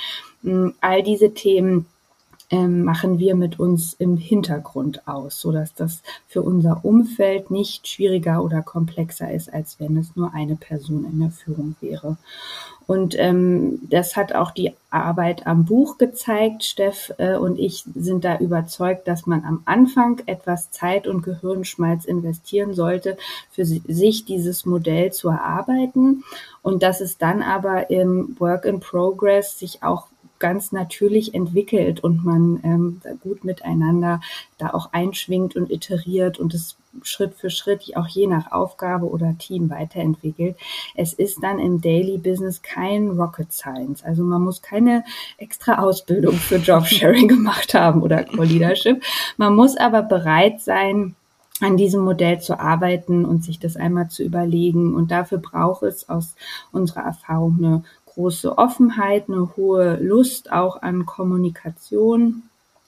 Mm, 0.42 0.70
all 0.82 1.04
diese 1.04 1.36
Themen 1.36 1.86
ähm, 2.52 2.84
machen 2.84 3.20
wir 3.20 3.36
mit 3.36 3.60
uns 3.60 3.94
im 3.94 4.18
Hintergrund 4.18 5.08
aus, 5.08 5.40
so 5.40 5.52
dass 5.52 5.74
das 5.74 6.02
für 6.28 6.42
unser 6.42 6.84
Umfeld 6.84 7.52
nicht 7.52 7.88
schwieriger 7.88 8.44
oder 8.44 8.62
komplexer 8.62 9.32
ist, 9.32 9.54
als 9.54 9.80
wenn 9.80 9.98
es 9.98 10.16
nur 10.16 10.34
eine 10.34 10.56
Person 10.56 11.06
in 11.06 11.20
der 11.20 11.32
Führung 11.32 11.76
wäre. 11.80 12.18
Und 12.88 13.14
ähm, 13.20 13.82
das 13.88 14.16
hat 14.16 14.34
auch 14.34 14.50
die 14.50 14.74
Arbeit 14.90 15.46
am 15.46 15.66
Buch 15.66 16.00
gezeigt. 16.00 16.64
Steff 16.64 17.14
äh, 17.20 17.36
und 17.36 17.60
ich 17.60 17.84
sind 17.94 18.26
da 18.26 18.40
überzeugt, 18.40 19.08
dass 19.08 19.28
man 19.28 19.46
am 19.46 19.62
Anfang 19.66 20.24
etwas 20.26 20.72
Zeit 20.72 21.06
und 21.06 21.22
Gehirnschmalz 21.22 22.06
investieren 22.06 22.74
sollte, 22.74 23.16
für 23.52 23.64
sich 23.66 24.26
dieses 24.26 24.66
Modell 24.66 25.14
zu 25.14 25.30
erarbeiten 25.30 26.24
und 26.64 26.82
dass 26.82 27.00
es 27.00 27.20
dann 27.20 27.44
aber 27.44 27.92
im 27.92 28.36
Work 28.40 28.66
in 28.66 28.80
Progress 28.80 29.60
sich 29.60 29.84
auch 29.84 30.08
ganz 30.40 30.72
natürlich 30.72 31.34
entwickelt 31.34 32.04
und 32.04 32.24
man 32.24 32.60
ähm, 32.64 33.02
gut 33.22 33.44
miteinander 33.44 34.22
da 34.58 34.70
auch 34.72 34.94
einschwingt 34.94 35.56
und 35.56 35.70
iteriert 35.70 36.40
und 36.40 36.54
es 36.54 36.78
Schritt 37.04 37.36
für 37.36 37.50
Schritt 37.50 37.96
auch 37.96 38.08
je 38.08 38.28
nach 38.28 38.52
Aufgabe 38.52 39.08
oder 39.08 39.38
Team 39.38 39.70
weiterentwickelt. 39.70 40.58
Es 40.96 41.14
ist 41.14 41.44
dann 41.44 41.60
im 41.60 41.82
Daily 41.82 42.18
Business 42.18 42.62
kein 42.62 43.10
Rocket 43.10 43.52
Science. 43.54 44.04
Also 44.04 44.24
man 44.24 44.42
muss 44.42 44.62
keine 44.62 45.04
extra 45.38 45.80
Ausbildung 45.80 46.34
für 46.34 46.58
Jobsharing 46.58 47.28
gemacht 47.28 47.74
haben 47.74 48.02
oder 48.02 48.24
Co-Leadership. 48.36 49.04
Man 49.38 49.56
muss 49.56 49.78
aber 49.78 50.02
bereit 50.02 50.62
sein, 50.62 51.16
an 51.62 51.78
diesem 51.78 52.02
Modell 52.02 52.40
zu 52.40 52.60
arbeiten 52.60 53.26
und 53.26 53.44
sich 53.44 53.60
das 53.60 53.76
einmal 53.76 54.10
zu 54.10 54.24
überlegen. 54.24 54.96
Und 54.96 55.12
dafür 55.12 55.40
braucht 55.40 55.84
es 55.84 56.08
aus 56.08 56.36
unserer 56.72 57.02
Erfahrung 57.02 57.58
eine 57.58 57.84
große 58.20 58.58
Offenheit, 58.58 59.30
eine 59.30 59.56
hohe 59.56 59.96
Lust 59.96 60.52
auch 60.52 60.82
an 60.82 61.06
Kommunikation, 61.06 62.44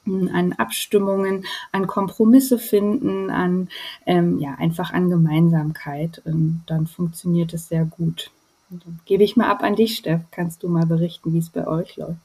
an 0.05 0.51
Abstimmungen, 0.57 1.45
an 1.71 1.88
Kompromisse 1.88 2.59
finden, 2.59 3.29
an 3.29 3.69
ähm, 4.05 4.39
ja 4.39 4.55
einfach 4.55 4.91
an 4.91 5.09
Gemeinsamkeit. 5.09 6.21
Und 6.25 6.63
dann 6.67 6.85
funktioniert 6.85 7.53
es 7.53 7.69
sehr 7.69 7.85
gut. 7.85 8.29
Dann 8.69 9.00
gebe 9.05 9.23
ich 9.23 9.38
mal 9.38 9.50
ab 9.50 9.63
an 9.63 9.77
dich, 9.77 9.95
Steff. 9.95 10.19
Kannst 10.31 10.63
du 10.63 10.67
mal 10.67 10.85
berichten, 10.85 11.33
wie 11.33 11.39
es 11.39 11.50
bei 11.50 11.65
euch 11.65 11.95
läuft? 11.95 12.17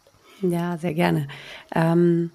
Ja, 0.43 0.77
sehr 0.77 0.95
gerne. 0.95 1.29
Ähm, 1.77 2.33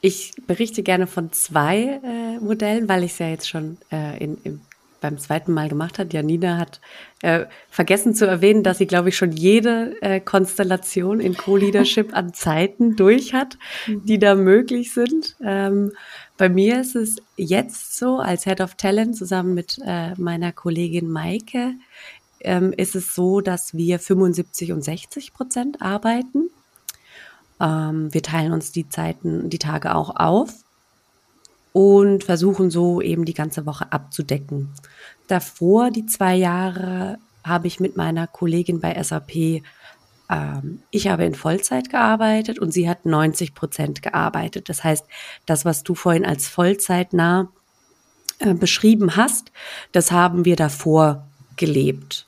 ich 0.00 0.32
berichte 0.46 0.82
gerne 0.82 1.06
von 1.06 1.30
zwei 1.32 2.00
äh, 2.02 2.38
Modellen, 2.40 2.88
weil 2.88 3.04
ich 3.04 3.12
es 3.12 3.18
ja 3.18 3.28
jetzt 3.28 3.50
schon 3.50 3.76
äh, 3.90 4.16
in, 4.22 4.38
in, 4.44 4.60
beim 5.02 5.18
zweiten 5.18 5.52
Mal 5.52 5.68
gemacht 5.68 5.98
hat. 5.98 6.14
Janina 6.14 6.56
hat 6.56 6.80
äh, 7.20 7.44
vergessen 7.68 8.14
zu 8.14 8.26
erwähnen, 8.26 8.62
dass 8.62 8.78
sie, 8.78 8.86
glaube 8.86 9.10
ich, 9.10 9.16
schon 9.16 9.32
jede 9.32 10.00
äh, 10.00 10.20
Konstellation 10.20 11.20
in 11.20 11.36
Co-Leadership 11.36 12.16
an 12.16 12.32
Zeiten 12.32 12.96
durch 12.96 13.34
hat, 13.34 13.58
mhm. 13.86 14.06
die 14.06 14.18
da 14.18 14.34
möglich 14.34 14.94
sind. 14.94 15.36
Ähm, 15.44 15.92
bei 16.38 16.48
mir 16.48 16.80
ist 16.80 16.96
es 16.96 17.16
jetzt 17.36 17.98
so, 17.98 18.18
als 18.18 18.44
Head 18.44 18.62
of 18.62 18.76
Talent 18.76 19.16
zusammen 19.16 19.52
mit 19.52 19.78
äh, 19.84 20.14
meiner 20.14 20.52
Kollegin 20.52 21.10
Maike, 21.10 21.74
ähm, 22.40 22.72
ist 22.74 22.96
es 22.96 23.14
so, 23.14 23.40
dass 23.40 23.74
wir 23.74 23.98
75 23.98 24.72
und 24.72 24.82
60 24.82 25.34
Prozent 25.34 25.82
arbeiten. 25.82 26.48
Ähm, 27.60 28.12
wir 28.14 28.22
teilen 28.22 28.52
uns 28.52 28.72
die 28.72 28.88
Zeiten, 28.88 29.50
die 29.50 29.58
Tage 29.58 29.94
auch 29.94 30.16
auf 30.16 30.54
und 31.72 32.24
versuchen 32.24 32.70
so 32.70 33.00
eben 33.00 33.24
die 33.24 33.34
ganze 33.34 33.66
Woche 33.66 33.92
abzudecken. 33.92 34.70
Davor, 35.26 35.90
die 35.90 36.06
zwei 36.06 36.34
Jahre, 36.34 37.18
habe 37.44 37.66
ich 37.66 37.80
mit 37.80 37.96
meiner 37.96 38.26
Kollegin 38.26 38.80
bei 38.80 39.02
SAP, 39.02 39.62
ähm, 40.30 40.82
ich 40.90 41.08
habe 41.08 41.24
in 41.24 41.34
Vollzeit 41.34 41.90
gearbeitet 41.90 42.58
und 42.58 42.72
sie 42.72 42.88
hat 42.88 43.04
90 43.04 43.54
Prozent 43.54 44.02
gearbeitet. 44.02 44.68
Das 44.68 44.84
heißt, 44.84 45.04
das, 45.46 45.64
was 45.64 45.82
du 45.82 45.94
vorhin 45.94 46.24
als 46.24 46.48
vollzeitnah 46.48 47.48
äh, 48.38 48.54
beschrieben 48.54 49.16
hast, 49.16 49.52
das 49.92 50.12
haben 50.12 50.44
wir 50.44 50.56
davor 50.56 51.26
gelebt. 51.56 52.26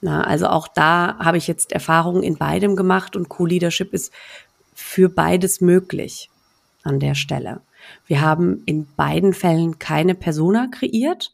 Na, 0.00 0.24
also 0.24 0.48
auch 0.48 0.68
da 0.68 1.16
habe 1.18 1.38
ich 1.38 1.46
jetzt 1.46 1.72
Erfahrungen 1.72 2.22
in 2.22 2.36
beidem 2.36 2.74
gemacht 2.74 3.14
und 3.16 3.28
Co-Leadership 3.28 3.92
ist 3.94 4.12
für 4.74 5.08
beides 5.08 5.60
möglich 5.60 6.28
an 6.82 6.98
der 6.98 7.14
Stelle. 7.14 7.60
Wir 8.06 8.20
haben 8.20 8.62
in 8.66 8.86
beiden 8.96 9.32
Fällen 9.32 9.78
keine 9.78 10.14
Persona 10.14 10.68
kreiert. 10.68 11.32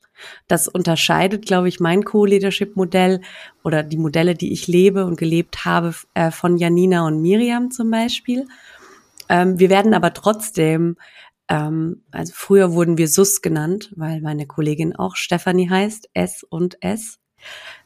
Das 0.48 0.68
unterscheidet, 0.68 1.46
glaube 1.46 1.68
ich, 1.68 1.80
mein 1.80 2.04
Co-Leadership-Modell 2.04 3.20
oder 3.62 3.82
die 3.82 3.96
Modelle, 3.96 4.34
die 4.34 4.52
ich 4.52 4.66
lebe 4.66 5.04
und 5.04 5.16
gelebt 5.16 5.64
habe, 5.64 5.94
äh, 6.14 6.30
von 6.30 6.56
Janina 6.56 7.06
und 7.06 7.22
Miriam 7.22 7.70
zum 7.70 7.90
Beispiel. 7.90 8.46
Ähm, 9.28 9.58
wir 9.58 9.70
werden 9.70 9.94
aber 9.94 10.12
trotzdem, 10.14 10.96
ähm, 11.48 12.02
also 12.10 12.32
früher 12.34 12.72
wurden 12.72 12.98
wir 12.98 13.08
SUS 13.08 13.42
genannt, 13.42 13.92
weil 13.96 14.20
meine 14.20 14.46
Kollegin 14.46 14.96
auch 14.96 15.16
Stefanie 15.16 15.70
heißt, 15.70 16.10
S 16.14 16.42
und 16.42 16.82
S. 16.82 17.18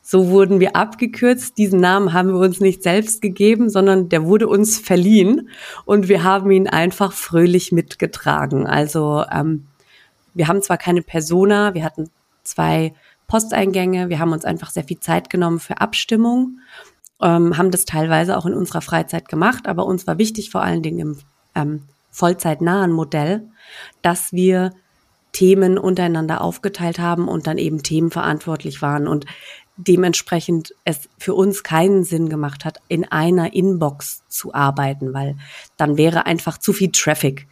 So 0.00 0.28
wurden 0.28 0.58
wir 0.60 0.74
abgekürzt. 0.74 1.56
Diesen 1.58 1.80
Namen 1.80 2.12
haben 2.12 2.32
wir 2.32 2.40
uns 2.40 2.60
nicht 2.60 2.82
selbst 2.82 3.22
gegeben, 3.22 3.70
sondern 3.70 4.08
der 4.08 4.24
wurde 4.24 4.48
uns 4.48 4.78
verliehen 4.78 5.48
und 5.84 6.08
wir 6.08 6.24
haben 6.24 6.50
ihn 6.50 6.68
einfach 6.68 7.12
fröhlich 7.12 7.72
mitgetragen. 7.72 8.66
Also 8.66 9.24
ähm, 9.32 9.68
wir 10.34 10.48
haben 10.48 10.62
zwar 10.62 10.76
keine 10.76 11.02
Persona, 11.02 11.74
wir 11.74 11.84
hatten 11.84 12.10
zwei 12.42 12.94
Posteingänge, 13.28 14.08
wir 14.08 14.18
haben 14.18 14.32
uns 14.32 14.44
einfach 14.44 14.70
sehr 14.70 14.84
viel 14.84 15.00
Zeit 15.00 15.30
genommen 15.30 15.60
für 15.60 15.80
Abstimmung, 15.80 16.58
ähm, 17.22 17.56
haben 17.56 17.70
das 17.70 17.84
teilweise 17.84 18.36
auch 18.36 18.46
in 18.46 18.54
unserer 18.54 18.82
Freizeit 18.82 19.28
gemacht, 19.28 19.66
aber 19.66 19.86
uns 19.86 20.06
war 20.06 20.18
wichtig, 20.18 20.50
vor 20.50 20.62
allen 20.62 20.82
Dingen 20.82 20.98
im 20.98 21.18
ähm, 21.54 21.82
vollzeitnahen 22.10 22.92
Modell, 22.92 23.48
dass 24.02 24.32
wir 24.32 24.72
Themen 25.32 25.78
untereinander 25.78 26.42
aufgeteilt 26.42 26.98
haben 26.98 27.28
und 27.28 27.46
dann 27.46 27.58
eben 27.58 27.82
Themen 27.82 28.10
verantwortlich 28.10 28.82
waren. 28.82 29.08
Und 29.08 29.26
dementsprechend 29.76 30.74
es 30.84 31.08
für 31.18 31.34
uns 31.34 31.62
keinen 31.62 32.04
Sinn 32.04 32.28
gemacht 32.28 32.64
hat, 32.64 32.80
in 32.88 33.10
einer 33.10 33.54
Inbox 33.54 34.22
zu 34.28 34.54
arbeiten, 34.54 35.14
weil 35.14 35.36
dann 35.76 35.96
wäre 35.96 36.26
einfach 36.26 36.58
zu 36.58 36.72
viel 36.72 36.92
Traffic 36.92 37.48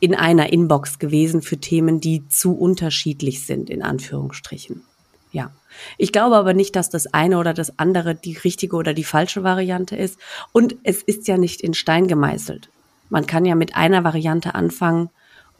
in 0.00 0.14
einer 0.14 0.52
Inbox 0.52 0.98
gewesen 0.98 1.42
für 1.42 1.58
Themen, 1.58 2.00
die 2.00 2.26
zu 2.28 2.56
unterschiedlich 2.56 3.46
sind, 3.46 3.70
in 3.70 3.82
Anführungsstrichen. 3.82 4.82
Ja. 5.30 5.52
Ich 5.98 6.12
glaube 6.12 6.36
aber 6.36 6.54
nicht, 6.54 6.74
dass 6.74 6.90
das 6.90 7.06
eine 7.14 7.38
oder 7.38 7.54
das 7.54 7.78
andere 7.78 8.14
die 8.14 8.36
richtige 8.36 8.74
oder 8.74 8.94
die 8.94 9.04
falsche 9.04 9.44
Variante 9.44 9.94
ist. 9.94 10.18
Und 10.52 10.76
es 10.82 11.02
ist 11.02 11.28
ja 11.28 11.38
nicht 11.38 11.60
in 11.60 11.74
Stein 11.74 12.08
gemeißelt. 12.08 12.70
Man 13.08 13.26
kann 13.26 13.44
ja 13.44 13.54
mit 13.54 13.76
einer 13.76 14.02
Variante 14.02 14.54
anfangen 14.54 15.10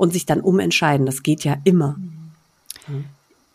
und 0.01 0.15
sich 0.15 0.25
dann 0.25 0.41
umentscheiden. 0.41 1.05
Das 1.05 1.23
geht 1.23 1.45
ja 1.45 1.59
immer. 1.65 1.97
Mhm. 2.89 3.05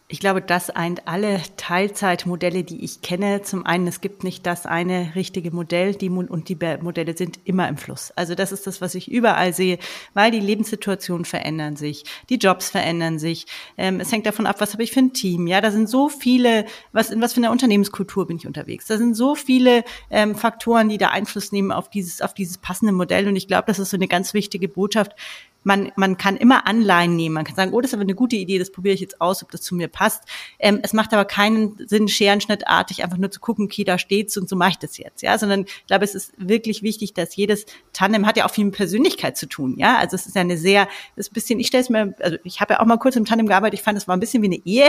Ich 0.08 0.20
glaube, 0.20 0.40
das 0.44 0.70
eint 0.70 1.08
alle 1.08 1.42
Teilzeitmodelle, 1.58 2.64
die 2.64 2.86
ich 2.86 3.02
kenne. 3.02 3.42
Zum 3.42 3.66
einen, 3.66 3.88
es 3.88 4.00
gibt 4.00 4.24
nicht 4.24 4.46
das 4.46 4.68
eine 4.68 5.14
richtige 5.16 5.50
Modell, 5.50 5.96
die 5.96 6.12
und 6.12 6.48
die 6.48 6.58
Modelle 6.82 7.18
sind 7.18 7.40
immer 7.46 7.68
im 7.68 7.78
Fluss. 7.78 8.12
Also 8.16 8.36
das 8.36 8.52
ist 8.52 8.68
das, 8.68 8.82
was 8.82 8.94
ich 8.94 9.10
überall 9.10 9.54
sehe, 9.54 9.80
weil 10.14 10.30
die 10.30 10.40
Lebenssituationen 10.40 11.26
verändern 11.26 11.76
sich, 11.78 12.04
die 12.30 12.36
Jobs 12.36 12.70
verändern 12.70 13.18
sich. 13.18 13.48
Ähm, 13.80 14.00
es 14.00 14.12
hängt 14.12 14.28
davon 14.28 14.46
ab, 14.46 14.58
was 14.62 14.74
habe 14.74 14.84
ich 14.84 14.92
für 14.92 15.00
ein 15.00 15.14
Team. 15.14 15.48
Ja, 15.48 15.60
da 15.60 15.72
sind 15.72 15.90
so 15.90 16.10
viele, 16.10 16.66
was 16.92 17.10
in 17.10 17.20
was 17.20 17.34
für 17.34 17.40
einer 17.40 17.52
Unternehmenskultur 17.52 18.28
bin 18.28 18.38
ich 18.38 18.46
unterwegs. 18.46 18.86
Da 18.86 19.00
sind 19.00 19.16
so 19.16 19.34
viele 19.34 19.84
ähm, 20.12 20.36
Faktoren, 20.36 20.90
die 20.90 21.00
da 21.00 21.10
Einfluss 21.10 21.52
nehmen 21.52 21.72
auf 21.72 21.90
dieses 21.90 22.22
auf 22.22 22.36
dieses 22.36 22.60
passende 22.60 22.94
Modell. 22.94 23.28
Und 23.28 23.36
ich 23.36 23.48
glaube, 23.48 23.66
das 23.66 23.80
ist 23.80 23.90
so 23.90 23.98
eine 23.98 24.08
ganz 24.08 24.36
wichtige 24.36 24.68
Botschaft 24.68 25.16
man, 25.66 25.92
man 25.96 26.18
kann 26.18 26.38
immer 26.38 26.68
Anleihen 26.68 27.16
nehmen. 27.16 27.34
Man 27.34 27.44
kann 27.44 27.56
sagen, 27.56 27.74
oh, 27.74 27.82
das 27.82 27.90
ist 27.90 27.96
aber 27.96 28.04
eine 28.04 28.14
gute 28.14 28.36
Idee, 28.36 28.60
das 28.60 28.72
probiere 28.72 28.94
ich 28.94 29.02
jetzt 29.02 29.20
aus, 29.20 29.42
ob 29.44 29.52
das 29.52 29.62
zu 29.62 29.76
mir 29.76 29.88
passt. 29.88 30.24
Ähm, 30.60 30.80
es 30.84 30.94
macht 30.94 31.12
aber 31.12 31.26
keinen 31.26 31.76
Sinn, 31.88 32.08
scherenschnittartig 32.08 33.04
einfach 33.04 33.18
nur 33.18 33.32
zu 33.32 33.40
gucken, 33.40 33.66
okay, 33.66 33.84
da 33.84 33.98
steht's 33.98 34.38
und 34.38 34.48
so 34.48 34.56
mache 34.56 34.72
ich 34.72 34.78
das 34.78 34.98
jetzt. 34.98 35.24
Ja, 35.24 35.38
sondern 35.38 35.62
ich 35.62 35.88
glaube, 35.88 36.06
es 36.06 36.14
ist 36.14 36.34
wirklich 36.38 36.84
wichtig, 36.84 37.14
dass 37.16 37.36
jedes 37.36 37.66
Tandem 37.94 38.28
hat 38.28 38.38
ja 38.38 38.46
auch 38.46 38.52
viel 38.52 38.66
mit 38.66 38.76
Persönlichkeit 38.76 39.38
zu 39.38 39.48
tun. 39.48 39.76
Ja, 39.78 39.98
also 39.98 40.16
es 40.16 40.28
ist 40.28 40.36
ja 40.36 40.42
eine 40.42 40.58
sehr, 40.58 40.88
das 41.16 41.30
bisschen, 41.30 41.60
ich 41.60 41.68
stelle 41.68 41.84
es 41.84 41.90
mir, 41.90 42.14
also 42.20 42.38
ich 42.44 42.62
habe 42.62 42.76
ja 42.76 42.80
auch 42.80 42.86
mal 42.86 42.98
kurz 42.98 43.16
im 43.16 43.26
Tandem 43.26 43.48
gearbeitet, 43.48 43.80
ich 43.80 43.84
fand, 43.84 43.98
es 43.98 44.08
war 44.08 44.16
ein 44.16 44.20
bisschen 44.20 44.44
wie 44.44 44.48
eine 44.48 44.62
Ehe, 44.66 44.88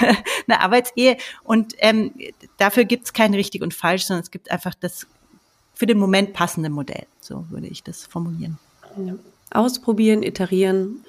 eine 0.48 0.60
Arbeitsehe. 0.60 1.16
Und 1.44 1.74
ähm, 1.78 2.12
dafür 2.58 2.84
gibt's 2.84 3.14
kein 3.14 3.32
richtig 3.32 3.62
und 3.62 3.72
falsch, 3.72 4.04
sondern 4.04 4.22
es 4.22 4.30
gibt 4.30 4.50
einfach 4.50 4.74
das 4.74 5.06
für 5.72 5.86
den 5.86 5.96
Moment 5.96 6.34
passende 6.34 6.68
Modell. 6.68 7.06
So 7.20 7.46
würde 7.48 7.68
ich 7.68 7.82
das 7.82 8.04
formulieren. 8.04 8.58
Ja 8.98 9.14
ausprobieren, 9.50 10.22
iterieren 10.22 11.04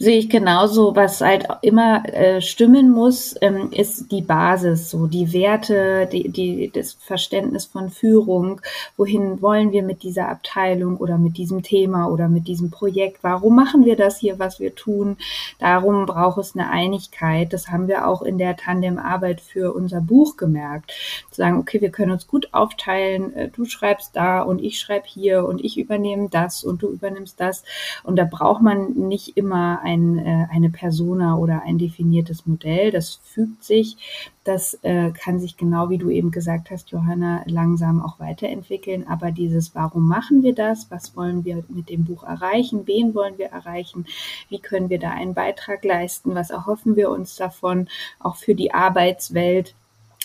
sehe 0.00 0.18
ich 0.18 0.30
genauso, 0.30 0.96
was 0.96 1.20
halt 1.20 1.46
immer 1.60 2.02
äh, 2.08 2.40
stimmen 2.40 2.90
muss, 2.90 3.34
ähm, 3.42 3.68
ist 3.70 4.10
die 4.10 4.22
Basis, 4.22 4.88
so 4.88 5.06
die 5.06 5.34
Werte, 5.34 6.08
die, 6.10 6.30
die, 6.30 6.70
das 6.72 6.94
Verständnis 6.94 7.66
von 7.66 7.90
Führung. 7.90 8.62
Wohin 8.96 9.42
wollen 9.42 9.72
wir 9.72 9.82
mit 9.82 10.02
dieser 10.02 10.30
Abteilung 10.30 10.96
oder 10.96 11.18
mit 11.18 11.36
diesem 11.36 11.62
Thema 11.62 12.08
oder 12.08 12.28
mit 12.28 12.48
diesem 12.48 12.70
Projekt? 12.70 13.18
Warum 13.20 13.54
machen 13.54 13.84
wir 13.84 13.94
das 13.94 14.18
hier, 14.18 14.38
was 14.38 14.58
wir 14.58 14.74
tun? 14.74 15.18
Darum 15.58 16.06
braucht 16.06 16.38
es 16.38 16.56
eine 16.56 16.70
Einigkeit. 16.70 17.52
Das 17.52 17.68
haben 17.68 17.86
wir 17.86 18.08
auch 18.08 18.22
in 18.22 18.38
der 18.38 18.56
Tandemarbeit 18.56 19.42
für 19.42 19.74
unser 19.74 20.00
Buch 20.00 20.38
gemerkt. 20.38 20.92
Zu 21.30 21.42
sagen, 21.42 21.58
okay, 21.58 21.82
wir 21.82 21.90
können 21.90 22.12
uns 22.12 22.26
gut 22.26 22.48
aufteilen. 22.52 23.34
Äh, 23.36 23.48
du 23.48 23.66
schreibst 23.66 24.16
da 24.16 24.40
und 24.40 24.64
ich 24.64 24.78
schreibe 24.78 25.04
hier 25.06 25.44
und 25.44 25.62
ich 25.62 25.76
übernehme 25.76 26.30
das 26.30 26.64
und 26.64 26.80
du 26.80 26.88
übernimmst 26.88 27.38
das. 27.38 27.64
Und 28.02 28.16
da 28.16 28.24
braucht 28.24 28.62
man 28.62 28.94
nicht 28.94 29.36
immer 29.36 29.80
ein, 29.82 29.89
äh, 30.18 30.46
eine 30.50 30.70
Persona 30.70 31.36
oder 31.36 31.62
ein 31.62 31.78
definiertes 31.78 32.46
Modell. 32.46 32.90
Das 32.90 33.20
fügt 33.24 33.64
sich. 33.64 33.96
Das 34.44 34.74
äh, 34.82 35.10
kann 35.12 35.38
sich 35.38 35.56
genau 35.56 35.90
wie 35.90 35.98
du 35.98 36.10
eben 36.10 36.30
gesagt 36.30 36.70
hast, 36.70 36.90
Johanna, 36.90 37.42
langsam 37.46 38.02
auch 38.02 38.18
weiterentwickeln. 38.18 39.06
Aber 39.06 39.30
dieses, 39.30 39.74
warum 39.74 40.08
machen 40.08 40.42
wir 40.42 40.54
das? 40.54 40.90
Was 40.90 41.16
wollen 41.16 41.44
wir 41.44 41.64
mit 41.68 41.88
dem 41.90 42.04
Buch 42.04 42.24
erreichen? 42.24 42.86
Wen 42.86 43.14
wollen 43.14 43.38
wir 43.38 43.46
erreichen? 43.48 44.06
Wie 44.48 44.58
können 44.58 44.88
wir 44.88 44.98
da 44.98 45.10
einen 45.10 45.34
Beitrag 45.34 45.84
leisten? 45.84 46.34
Was 46.34 46.50
erhoffen 46.50 46.96
wir 46.96 47.10
uns 47.10 47.36
davon? 47.36 47.88
Auch 48.18 48.36
für 48.36 48.54
die 48.54 48.72
Arbeitswelt 48.72 49.74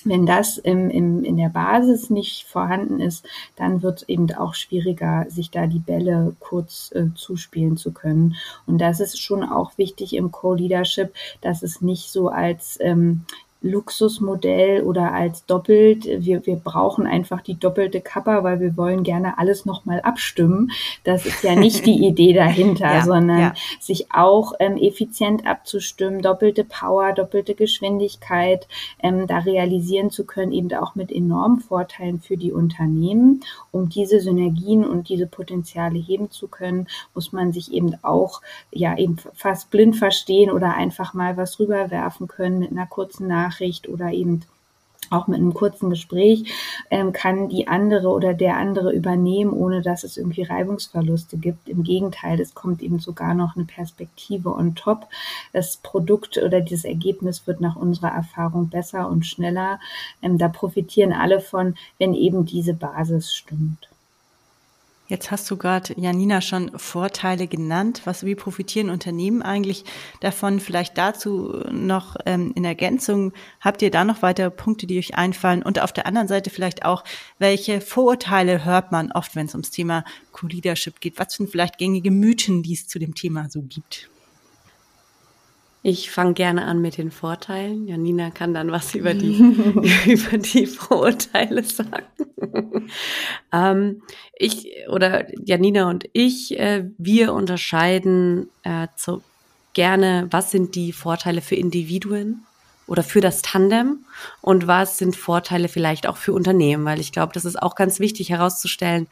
wenn 0.06 0.26
das 0.26 0.58
im, 0.58 0.90
im, 0.90 1.24
in 1.24 1.36
der 1.36 1.50
Basis 1.50 2.10
nicht 2.10 2.46
vorhanden 2.46 3.00
ist, 3.00 3.26
dann 3.56 3.82
wird 3.82 4.04
es 4.04 4.10
eben 4.10 4.32
auch 4.34 4.54
schwieriger, 4.54 5.26
sich 5.30 5.50
da 5.50 5.68
die 5.68 5.80
Bälle 5.80 6.36
kurz 6.40 6.92
äh, 6.94 7.08
zuspielen 7.16 7.76
zu 7.76 7.92
können. 7.92 8.36
Und 8.68 8.78
das 8.78 9.00
ist 9.00 9.20
schon 9.20 9.44
auch 9.44 9.78
wichtig 9.78 10.16
im 10.16 10.32
Co-Leadership, 10.32 11.14
dass 11.42 11.64
es 11.64 11.82
nicht 11.82 12.12
so 12.12 12.30
als 12.30 12.78
ähm, 12.80 13.26
Luxusmodell 13.66 14.84
oder 14.84 15.12
als 15.14 15.46
doppelt. 15.46 16.06
Wir, 16.06 16.46
wir 16.46 16.56
brauchen 16.56 17.08
einfach 17.08 17.42
die 17.42 17.60
doppelte 17.60 18.00
Kappa, 18.00 18.44
weil 18.44 18.60
wir 18.60 18.78
wollen 18.78 19.04
gerne 19.04 19.40
alles 19.40 19.66
nochmal 19.66 20.02
abstimmen. 20.02 20.72
Das 21.04 21.26
ist 21.26 21.44
ja 21.44 21.56
nicht 21.56 21.86
die 21.86 22.06
Idee 22.08 22.34
dahinter, 22.34 22.94
ja, 22.94 23.04
sondern 23.04 23.40
ja. 23.40 23.54
sich 23.80 24.12
auch 24.14 24.54
ähm, 24.60 24.78
effizient 24.78 25.48
abzustimmen, 25.48 26.22
doppelte 26.22 26.64
Power, 26.64 27.14
doppelte 27.14 27.56
Geschwindigkeit 27.56 28.68
ähm, 29.02 29.26
da 29.26 29.40
realisieren 29.40 30.12
zu 30.12 30.26
können, 30.26 30.52
eben 30.52 30.72
auch 30.74 30.94
mit 30.94 31.12
enormen 31.12 31.60
Vorteilen 31.60 32.22
für 32.22 32.38
die 32.38 32.52
Unternehmen. 32.52 33.42
Um 33.72 33.90
diese 33.90 34.20
Synergien 34.20 34.86
und 34.86 35.10
diese 35.10 35.26
Potenziale 35.26 35.98
heben 35.98 36.30
zu 36.30 36.48
können, 36.48 36.88
muss 37.16 37.34
man 37.34 37.52
sich 37.52 37.74
eben 37.74 37.96
auch 38.04 38.42
ja 38.72 38.96
eben 38.98 39.18
fast 39.34 39.72
blind 39.72 39.96
verstehen 39.96 40.52
oder 40.52 40.76
einfach 40.76 41.16
mal 41.16 41.36
was 41.36 41.60
rüberwerfen 41.60 42.28
können 42.28 42.60
mit 42.60 42.72
einer 42.72 42.86
kurzen 42.86 43.28
Nachricht 43.28 43.55
Nachricht 43.56 43.88
oder 43.88 44.12
eben 44.12 44.42
auch 45.12 45.28
mit 45.28 45.38
einem 45.38 45.54
kurzen 45.54 45.92
Gespräch 45.92 46.52
ähm, 46.90 47.14
kann 47.14 47.48
die 47.48 47.68
andere 47.68 48.08
oder 48.08 48.34
der 48.34 48.58
andere 48.58 48.92
übernehmen, 48.92 49.54
ohne 49.54 49.84
dass 49.84 50.04
es 50.04 50.18
irgendwie 50.18 50.42
Reibungsverluste 50.42 51.38
gibt. 51.38 51.70
Im 51.70 51.84
Gegenteil, 51.84 52.42
es 52.42 52.56
kommt 52.56 52.82
eben 52.82 52.98
sogar 52.98 53.36
noch 53.36 53.56
eine 53.56 53.66
Perspektive 53.66 54.50
on 54.50 54.74
top. 54.74 55.08
Das 55.54 55.78
Produkt 55.78 56.40
oder 56.40 56.60
dieses 56.60 56.86
Ergebnis 56.86 57.46
wird 57.46 57.62
nach 57.62 57.76
unserer 57.76 58.16
Erfahrung 58.16 58.70
besser 58.70 59.08
und 59.08 59.28
schneller. 59.28 59.80
Ähm, 60.24 60.40
da 60.40 60.48
profitieren 60.48 61.14
alle 61.14 61.40
von, 61.40 61.76
wenn 62.00 62.16
eben 62.16 62.46
diese 62.46 62.74
Basis 62.74 63.32
stimmt. 63.32 63.88
Jetzt 65.08 65.30
hast 65.30 65.50
du 65.52 65.58
gerade, 65.58 65.94
Janina, 65.98 66.42
schon 66.42 66.72
Vorteile 66.80 67.48
genannt. 67.48 68.02
Was, 68.06 68.26
wie 68.26 68.34
profitieren 68.34 68.90
Unternehmen 68.90 69.44
eigentlich 69.44 69.84
davon? 70.20 70.60
Vielleicht 70.60 70.98
dazu 70.98 71.62
noch 71.72 72.16
ähm, 72.26 72.54
in 72.56 72.66
Ergänzung. 72.66 73.32
Habt 73.62 73.84
ihr 73.84 73.92
da 73.92 74.04
noch 74.04 74.24
weitere 74.24 74.50
Punkte, 74.50 74.88
die 74.88 74.98
euch 74.98 75.16
einfallen? 75.16 75.62
Und 75.62 75.80
auf 75.80 75.94
der 75.94 76.08
anderen 76.08 76.28
Seite 76.28 76.50
vielleicht 76.50 76.86
auch, 76.86 77.04
welche 77.38 77.82
Vorurteile 77.82 78.66
hört 78.66 78.92
man 78.92 79.12
oft, 79.12 79.36
wenn 79.36 79.46
es 79.46 79.54
ums 79.54 79.70
Thema 79.70 80.04
Co-Leadership 80.32 81.00
geht? 81.00 81.20
Was 81.20 81.34
sind 81.34 81.52
vielleicht 81.52 81.78
gängige 81.78 82.10
Mythen, 82.10 82.64
die 82.64 82.74
es 82.74 82.88
zu 82.88 82.98
dem 82.98 83.14
Thema 83.14 83.48
so 83.48 83.62
gibt? 83.62 84.10
Ich 85.84 86.10
fange 86.10 86.34
gerne 86.34 86.66
an 86.66 86.82
mit 86.82 86.98
den 86.98 87.12
Vorteilen. 87.12 87.88
Janina 87.88 88.32
kann 88.32 88.56
dann 88.56 88.72
was 88.72 88.96
über 88.96 89.14
die, 89.14 89.38
über 90.08 90.40
die 90.40 90.66
Vorurteile 90.66 91.62
sagen. 91.64 92.25
ähm, 93.54 94.02
ich 94.38 94.68
oder 94.90 95.28
Janina 95.44 95.90
und 95.90 96.06
ich, 96.14 96.58
äh, 96.60 96.86
wir 96.98 97.34
unterscheiden 97.34 98.50
äh, 98.64 98.88
zu, 98.96 99.22
gerne, 99.74 100.28
was 100.32 100.52
sind 100.52 100.76
die 100.76 100.94
Vorteile 100.94 101.42
für 101.42 101.56
Individuen 101.56 102.46
oder 102.88 103.04
für 103.04 103.22
das 103.22 103.42
Tandem 103.42 104.06
und 104.42 104.68
was 104.68 104.98
sind 104.98 105.16
Vorteile 105.16 105.68
vielleicht 105.68 106.08
auch 106.08 106.18
für 106.18 106.34
Unternehmen, 106.34 106.86
weil 106.86 107.00
ich 107.00 107.12
glaube, 107.12 107.34
das 107.34 107.46
ist 107.46 107.62
auch 107.62 107.76
ganz 107.76 108.00
wichtig 108.00 108.30
herauszustellen, 108.30 109.08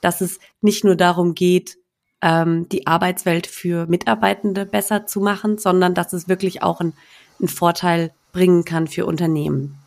dass 0.00 0.20
es 0.20 0.38
nicht 0.60 0.84
nur 0.84 0.96
darum 0.96 1.34
geht, 1.34 1.76
ähm, 2.22 2.68
die 2.68 2.86
Arbeitswelt 2.86 3.46
für 3.46 3.86
Mitarbeitende 3.86 4.66
besser 4.66 5.06
zu 5.06 5.20
machen, 5.20 5.58
sondern 5.58 5.94
dass 5.94 6.12
es 6.12 6.28
wirklich 6.28 6.62
auch 6.62 6.80
einen, 6.80 6.94
einen 7.38 7.48
Vorteil 7.48 8.12
bringen 8.32 8.64
kann 8.64 8.86
für 8.86 9.06
Unternehmen. 9.06 9.78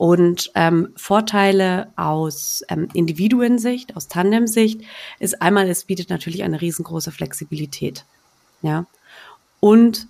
Und 0.00 0.50
ähm, 0.54 0.94
Vorteile 0.96 1.92
aus 1.96 2.62
ähm, 2.70 2.88
Individuensicht, 2.94 3.96
aus 3.96 4.08
Tandemsicht, 4.08 4.80
ist 5.18 5.42
einmal, 5.42 5.68
es 5.68 5.84
bietet 5.84 6.08
natürlich 6.08 6.42
eine 6.42 6.62
riesengroße 6.62 7.12
Flexibilität. 7.12 8.06
Ja. 8.62 8.86
Und 9.60 10.06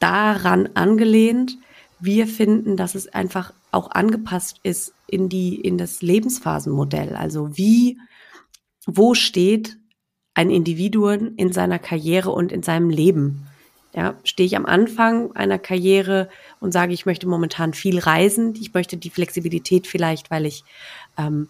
daran 0.00 0.70
angelehnt, 0.74 1.56
wir 2.00 2.26
finden, 2.26 2.76
dass 2.76 2.96
es 2.96 3.14
einfach 3.14 3.52
auch 3.70 3.92
angepasst 3.92 4.58
ist 4.64 4.92
in 5.06 5.28
die, 5.28 5.54
in 5.54 5.78
das 5.78 6.02
Lebensphasenmodell. 6.02 7.14
Also 7.14 7.56
wie, 7.56 8.00
wo 8.86 9.14
steht 9.14 9.78
ein 10.34 10.50
Individuum 10.50 11.34
in 11.36 11.52
seiner 11.52 11.78
Karriere 11.78 12.32
und 12.32 12.50
in 12.50 12.64
seinem 12.64 12.90
Leben. 12.90 13.46
Ja, 13.94 14.14
stehe 14.24 14.46
ich 14.46 14.56
am 14.56 14.64
Anfang 14.64 15.36
einer 15.36 15.58
Karriere 15.58 16.30
und 16.60 16.72
sage, 16.72 16.94
ich 16.94 17.04
möchte 17.04 17.26
momentan 17.26 17.74
viel 17.74 17.98
reisen, 17.98 18.54
ich 18.58 18.72
möchte 18.72 18.96
die 18.96 19.10
Flexibilität 19.10 19.86
vielleicht, 19.86 20.30
weil 20.30 20.46
ich 20.46 20.64
ähm, 21.18 21.48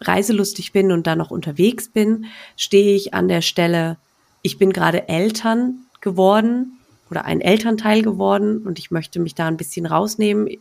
reiselustig 0.00 0.72
bin 0.72 0.92
und 0.92 1.06
da 1.06 1.16
noch 1.16 1.30
unterwegs 1.30 1.88
bin, 1.88 2.26
stehe 2.56 2.94
ich 2.94 3.14
an 3.14 3.28
der 3.28 3.40
Stelle, 3.40 3.96
ich 4.42 4.58
bin 4.58 4.72
gerade 4.72 5.08
Eltern 5.08 5.86
geworden 6.02 6.78
oder 7.10 7.24
ein 7.24 7.40
Elternteil 7.40 8.02
geworden 8.02 8.66
und 8.66 8.78
ich 8.78 8.90
möchte 8.90 9.18
mich 9.18 9.34
da 9.34 9.46
ein 9.46 9.56
bisschen 9.56 9.86
rausnehmen, 9.86 10.46
die 10.46 10.60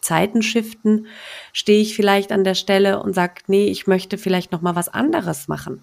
Zeiten 0.00 0.42
shiften, 0.42 1.06
stehe 1.52 1.82
ich 1.82 1.94
vielleicht 1.94 2.32
an 2.32 2.44
der 2.44 2.54
Stelle 2.54 3.02
und 3.02 3.14
sage, 3.14 3.42
nee, 3.46 3.66
ich 3.66 3.86
möchte 3.86 4.16
vielleicht 4.16 4.52
noch 4.52 4.62
mal 4.62 4.74
was 4.74 4.88
anderes 4.88 5.48
machen 5.48 5.82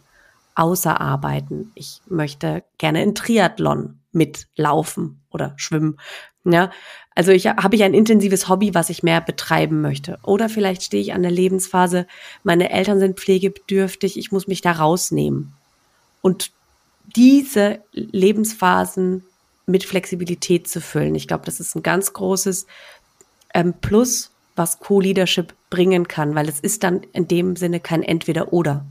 außer 0.56 1.00
arbeiten. 1.00 1.72
Ich 1.76 2.02
möchte 2.08 2.64
gerne 2.78 3.02
in 3.02 3.16
Triathlon 3.16 3.99
mitlaufen 4.12 5.22
oder 5.30 5.54
schwimmen. 5.58 5.98
Ja, 6.46 6.72
also 7.16 7.32
ich 7.32 7.48
habe 7.48 7.76
ich 7.76 7.84
ein 7.84 7.94
intensives 7.94 8.48
Hobby, 8.48 8.74
was 8.74 8.90
ich 8.90 9.04
mehr 9.04 9.22
betreiben 9.22 9.82
möchte. 9.82 10.18
Oder 10.24 10.50
vielleicht 10.50 10.84
stehe 10.84 11.02
ich 11.02 11.14
an 11.14 11.22
der 11.22 11.32
Lebensphase, 11.32 12.08
meine 12.44 12.72
Eltern 12.72 13.00
sind 13.00 13.20
pflegebedürftig, 13.20 14.18
ich 14.18 14.32
muss 14.32 14.48
mich 14.48 14.62
da 14.62 14.72
rausnehmen. 14.72 15.54
und 16.22 16.52
diese 17.16 17.80
Lebensphasen 17.94 19.24
mit 19.66 19.84
Flexibilität 19.84 20.68
zu 20.68 20.82
füllen. 20.82 21.16
Ich 21.16 21.28
glaube, 21.28 21.46
das 21.46 21.60
ist 21.60 21.76
ein 21.76 21.84
ganz 21.84 22.14
großes 22.14 22.68
ähm, 23.54 23.74
Plus, 23.82 24.32
was 24.56 24.80
Co-Leadership 24.80 25.54
bringen 25.70 26.08
kann, 26.08 26.36
weil 26.36 26.50
es 26.50 26.60
ist 26.60 26.84
dann 26.84 27.02
in 27.14 27.28
dem 27.28 27.56
Sinne 27.56 27.80
kein 27.80 28.04
Entweder-Oder, 28.04 28.86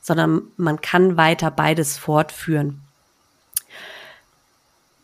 sondern 0.00 0.42
man 0.56 0.80
kann 0.80 1.16
weiter 1.16 1.50
beides 1.50 1.98
fortführen. 1.98 2.85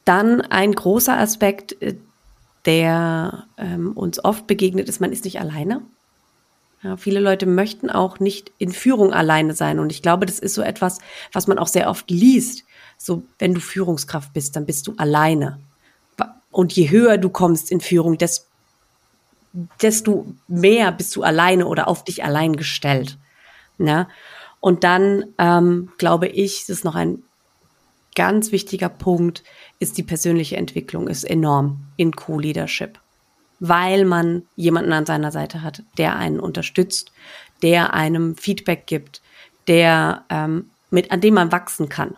Dann 0.05 0.41
ein 0.41 0.73
großer 0.73 1.17
Aspekt, 1.17 1.81
äh, 1.83 1.97
der 2.65 3.47
ähm, 3.57 3.93
uns 3.93 4.25
oft 4.25 4.47
begegnet, 4.47 4.89
ist, 4.89 5.01
man 5.01 5.13
ist 5.13 5.25
nicht 5.25 5.41
alleine. 5.41 5.83
Ja, 6.83 6.97
viele 6.97 7.21
Leute 7.21 7.47
möchten 7.47 7.91
auch 7.91 8.19
nicht 8.19 8.51
in 8.59 8.73
Führung 8.73 9.13
alleine 9.13 9.55
sein. 9.55 9.79
Und 9.79 9.93
ich 9.93 10.03
glaube, 10.03 10.27
das 10.27 10.39
ist 10.39 10.55
so 10.55 10.63
etwas, 10.63 10.99
was 11.33 11.47
man 11.47 11.59
auch 11.59 11.69
sehr 11.69 11.89
oft 11.89 12.11
liest. 12.11 12.65
So, 12.99 13.23
wenn 13.39 13.55
du 13.55 13.61
Führungskraft 13.61 14.33
bist, 14.33 14.57
dann 14.57 14.67
bist 14.67 14.87
du 14.89 14.95
alleine. 14.97 15.61
Und 16.51 16.73
je 16.73 16.91
höher 16.91 17.19
du 17.19 17.31
kommst 17.31 17.71
in 17.71 17.81
Führung, 17.81 18.19
desto, 19.81 20.27
mehr 20.49 20.93
bist 20.93 21.15
du 21.17 21.23
alleine 21.23 21.67
oder 21.67 21.89
auf 21.89 22.05
dich 22.05 22.25
allein 22.25 22.57
gestellt. 22.57 23.17
Ja? 23.79 24.09
Und 24.61 24.85
dann 24.85 25.25
ähm, 25.39 25.93
glaube 25.99 26.29
ich, 26.29 26.69
ist 26.69 26.85
noch 26.85 26.95
ein 26.95 27.23
ganz 28.15 28.53
wichtiger 28.53 28.89
Punkt, 28.89 29.43
ist 29.79 29.99
die 29.99 30.03
persönliche 30.03 30.57
Entwicklung, 30.57 31.09
ist 31.09 31.25
enorm 31.25 31.85
in 31.97 32.13
Co-Leadership 32.13 32.99
weil 33.65 34.05
man 34.05 34.43
jemanden 34.57 34.93
an 34.93 35.07
seiner 35.07 35.31
Seite 35.31 35.63
hat, 35.63 35.85
der 35.97 36.17
einen 36.17 36.41
unterstützt, 36.41 37.13
der 37.63 37.95
einem 37.95 38.35
Feedback 38.35 38.89
gibt, 38.89 39.23
der 39.69 40.25
ähm, 40.31 40.71
mit 40.91 41.13
an 41.13 41.21
dem 41.21 41.35
man 41.35 41.53
wachsen 41.53 41.89
kann. 41.89 42.17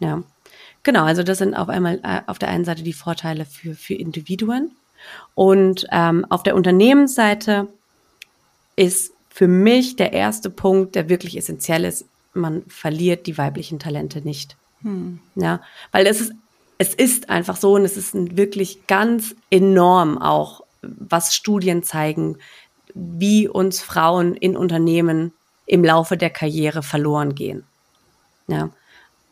Ja, 0.00 0.22
genau. 0.82 1.04
Also 1.04 1.22
das 1.22 1.38
sind 1.38 1.54
auf 1.54 1.68
einmal 1.68 2.00
äh, 2.02 2.22
auf 2.26 2.38
der 2.38 2.48
einen 2.48 2.64
Seite 2.64 2.82
die 2.82 2.94
Vorteile 2.94 3.44
für 3.44 3.74
für 3.74 3.92
Individuen 3.92 4.70
und 5.34 5.86
ähm, 5.92 6.24
auf 6.30 6.42
der 6.42 6.56
Unternehmensseite 6.56 7.68
ist 8.74 9.12
für 9.28 9.46
mich 9.46 9.96
der 9.96 10.14
erste 10.14 10.48
Punkt, 10.48 10.94
der 10.94 11.10
wirklich 11.10 11.36
essentiell 11.36 11.84
ist. 11.84 12.06
Man 12.32 12.62
verliert 12.66 13.26
die 13.26 13.36
weiblichen 13.36 13.78
Talente 13.78 14.22
nicht. 14.22 14.56
Hm. 14.82 15.20
Ja, 15.34 15.60
weil 15.92 16.06
es 16.06 16.20
ist 16.20 16.32
es 16.78 16.94
ist 16.94 17.28
einfach 17.28 17.56
so 17.56 17.74
und 17.74 17.84
es 17.84 17.96
ist 17.96 18.14
wirklich 18.36 18.86
ganz 18.86 19.34
enorm 19.50 20.16
auch 20.16 20.62
was 20.82 21.34
Studien 21.34 21.82
zeigen, 21.82 22.38
wie 22.94 23.48
uns 23.48 23.80
Frauen 23.80 24.34
in 24.34 24.56
Unternehmen 24.56 25.32
im 25.66 25.84
Laufe 25.84 26.16
der 26.16 26.30
Karriere 26.30 26.82
verloren 26.82 27.34
gehen. 27.34 27.64
Ja. 28.46 28.70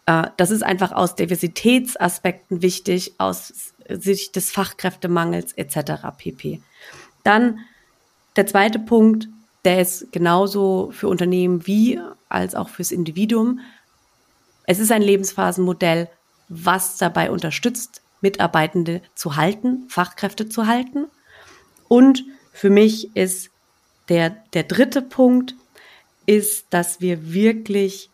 Äh, 0.07 0.29
das 0.37 0.51
ist 0.51 0.63
einfach 0.63 0.93
aus 0.93 1.15
Diversitätsaspekten 1.15 2.63
wichtig, 2.63 3.15
aus 3.19 3.73
Sicht 3.89 4.37
des 4.37 4.51
Fachkräftemangels 4.51 5.53
etc. 5.53 6.03
pp. 6.19 6.61
Dann 7.23 7.61
der 8.35 8.47
zweite 8.47 8.81
Punkt, 8.81 9.29
der 9.65 9.81
ist 9.81 10.13
genauso 10.13 10.91
für 10.93 11.09
Unternehmen 11.09 11.67
wie 11.67 12.01
als 12.29 12.55
auch 12.55 12.69
fürs 12.69 12.91
Individuum. 12.91 13.61
Es 14.67 14.79
ist 14.79 14.93
ein 14.93 15.03
Lebensphasenmodell, 15.03 16.09
was 16.49 16.99
dabei 16.99 17.31
unterstützt, 17.31 18.03
Mitarbeitende 18.21 19.03
zu 19.15 19.37
halten, 19.37 19.87
Fachkräfte 19.89 20.49
zu 20.49 20.67
halten 20.67 21.07
und 21.89 22.25
für 22.53 22.71
mich 22.71 23.15
ist 23.15 23.51
der, 24.09 24.31
der 24.55 24.63
dritte 24.63 25.03
Punkt, 25.03 25.55
ist, 26.27 26.67
dass 26.71 27.01
wir 27.01 27.33
wirklich 27.33 28.11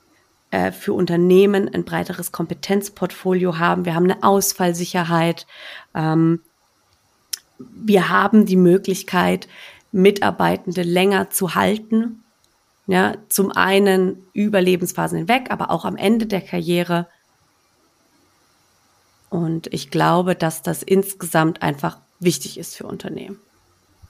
äh, 0.51 0.73
für 0.73 0.93
Unternehmen 0.93 1.73
ein 1.73 1.85
breiteres 1.85 2.33
Kompetenzportfolio 2.33 3.59
haben. 3.59 3.85
Wir 3.85 3.95
haben 3.95 4.11
eine 4.11 4.23
Ausfallsicherheit. 4.23 5.47
Ähm, 5.95 6.41
wir 7.59 8.09
haben 8.09 8.45
die 8.45 8.57
Möglichkeit, 8.57 9.49
Mitarbeitende 9.93 10.83
länger 10.83 11.31
zu 11.31 11.55
halten. 11.55 12.22
Ja, 12.87 13.15
zum 13.29 13.53
einen 13.53 14.27
über 14.33 14.61
Lebensphasen 14.61 15.19
hinweg, 15.19 15.51
aber 15.51 15.71
auch 15.71 15.85
am 15.85 15.97
Ende 15.97 16.27
der 16.27 16.41
Karriere. 16.41 17.07
Und 19.31 19.73
ich 19.73 19.91
glaube, 19.91 20.35
dass 20.35 20.63
das 20.63 20.83
insgesamt 20.83 21.63
einfach 21.63 21.99
wichtig 22.19 22.59
ist 22.59 22.77
für 22.77 22.87
Unternehmen 22.87 23.39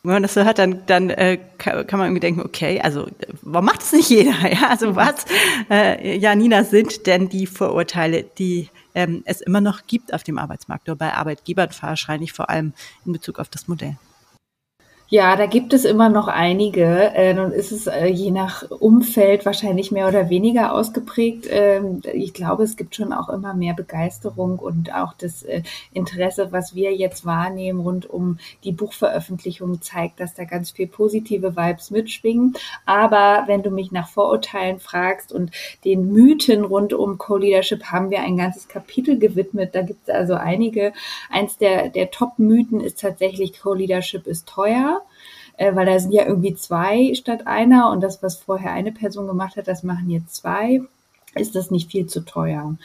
wenn 0.04 0.14
man 0.14 0.22
das 0.22 0.34
so 0.34 0.42
hört, 0.42 0.58
dann, 0.58 0.84
dann 0.86 1.10
äh, 1.10 1.38
kann, 1.58 1.84
man 1.92 2.08
irgendwie 2.08 2.20
denken, 2.20 2.40
okay, 2.40 2.80
also 2.80 3.06
warum 3.42 3.66
macht 3.66 3.82
es 3.82 3.92
nicht 3.92 4.10
jeder? 4.10 4.32
Ja, 4.52 4.68
also 4.68 4.96
was, 4.96 5.24
äh, 5.70 6.18
Janina, 6.18 6.64
sind 6.64 7.06
denn 7.06 7.28
die 7.28 7.46
Vorurteile, 7.46 8.24
die 8.24 8.68
ähm, 8.94 9.22
es 9.26 9.40
immer 9.40 9.60
noch 9.60 9.86
gibt 9.86 10.12
auf 10.12 10.24
dem 10.24 10.38
Arbeitsmarkt 10.38 10.88
oder 10.88 10.96
bei 10.96 11.14
Arbeitgebern 11.14 11.70
wahrscheinlich 11.80 12.32
vor 12.32 12.50
allem 12.50 12.72
in 13.06 13.12
Bezug 13.12 13.38
auf 13.38 13.48
das 13.48 13.68
Modell? 13.68 13.96
Ja, 15.14 15.36
da 15.36 15.44
gibt 15.44 15.74
es 15.74 15.84
immer 15.84 16.08
noch 16.08 16.26
einige. 16.26 16.86
Äh, 17.14 17.34
nun 17.34 17.52
ist 17.52 17.70
es 17.70 17.86
äh, 17.86 18.06
je 18.06 18.30
nach 18.30 18.70
Umfeld 18.70 19.44
wahrscheinlich 19.44 19.92
mehr 19.92 20.08
oder 20.08 20.30
weniger 20.30 20.72
ausgeprägt. 20.72 21.46
Ähm, 21.50 22.00
ich 22.14 22.32
glaube, 22.32 22.62
es 22.62 22.78
gibt 22.78 22.96
schon 22.96 23.12
auch 23.12 23.28
immer 23.28 23.52
mehr 23.52 23.74
Begeisterung 23.74 24.58
und 24.58 24.94
auch 24.94 25.12
das 25.12 25.42
äh, 25.42 25.64
Interesse, 25.92 26.50
was 26.50 26.74
wir 26.74 26.94
jetzt 26.94 27.26
wahrnehmen 27.26 27.80
rund 27.80 28.08
um 28.08 28.38
die 28.64 28.72
Buchveröffentlichung, 28.72 29.82
zeigt, 29.82 30.18
dass 30.18 30.32
da 30.32 30.44
ganz 30.44 30.70
viel 30.70 30.86
positive 30.86 31.56
Vibes 31.56 31.90
mitschwingen. 31.90 32.54
Aber 32.86 33.44
wenn 33.48 33.62
du 33.62 33.70
mich 33.70 33.92
nach 33.92 34.08
Vorurteilen 34.08 34.78
fragst 34.80 35.30
und 35.30 35.50
den 35.84 36.10
Mythen 36.10 36.64
rund 36.64 36.94
um 36.94 37.18
Co-Leadership, 37.18 37.84
haben 37.84 38.08
wir 38.08 38.22
ein 38.22 38.38
ganzes 38.38 38.66
Kapitel 38.66 39.18
gewidmet. 39.18 39.74
Da 39.74 39.82
gibt 39.82 40.08
es 40.08 40.14
also 40.14 40.32
einige. 40.36 40.94
Eins 41.28 41.58
der, 41.58 41.90
der 41.90 42.10
Top-Mythen 42.10 42.80
ist 42.80 42.98
tatsächlich, 43.02 43.60
Co-Leadership 43.60 44.26
ist 44.26 44.48
teuer 44.48 45.01
äh, 45.56 45.74
weil 45.74 45.86
da 45.86 45.98
sind 45.98 46.12
ja 46.12 46.26
irgendwie 46.26 46.54
zwei 46.54 47.14
statt 47.14 47.46
einer 47.46 47.90
und 47.90 48.00
das, 48.00 48.22
was 48.22 48.36
vorher 48.36 48.72
eine 48.72 48.92
Person 48.92 49.26
gemacht 49.26 49.56
hat, 49.56 49.68
das 49.68 49.82
machen 49.82 50.10
jetzt 50.10 50.34
zwei 50.34 50.80
ist 51.34 51.54
das 51.54 51.70
nicht 51.70 51.90
viel 51.90 52.06
zu 52.06 52.24
teuer. 52.24 52.76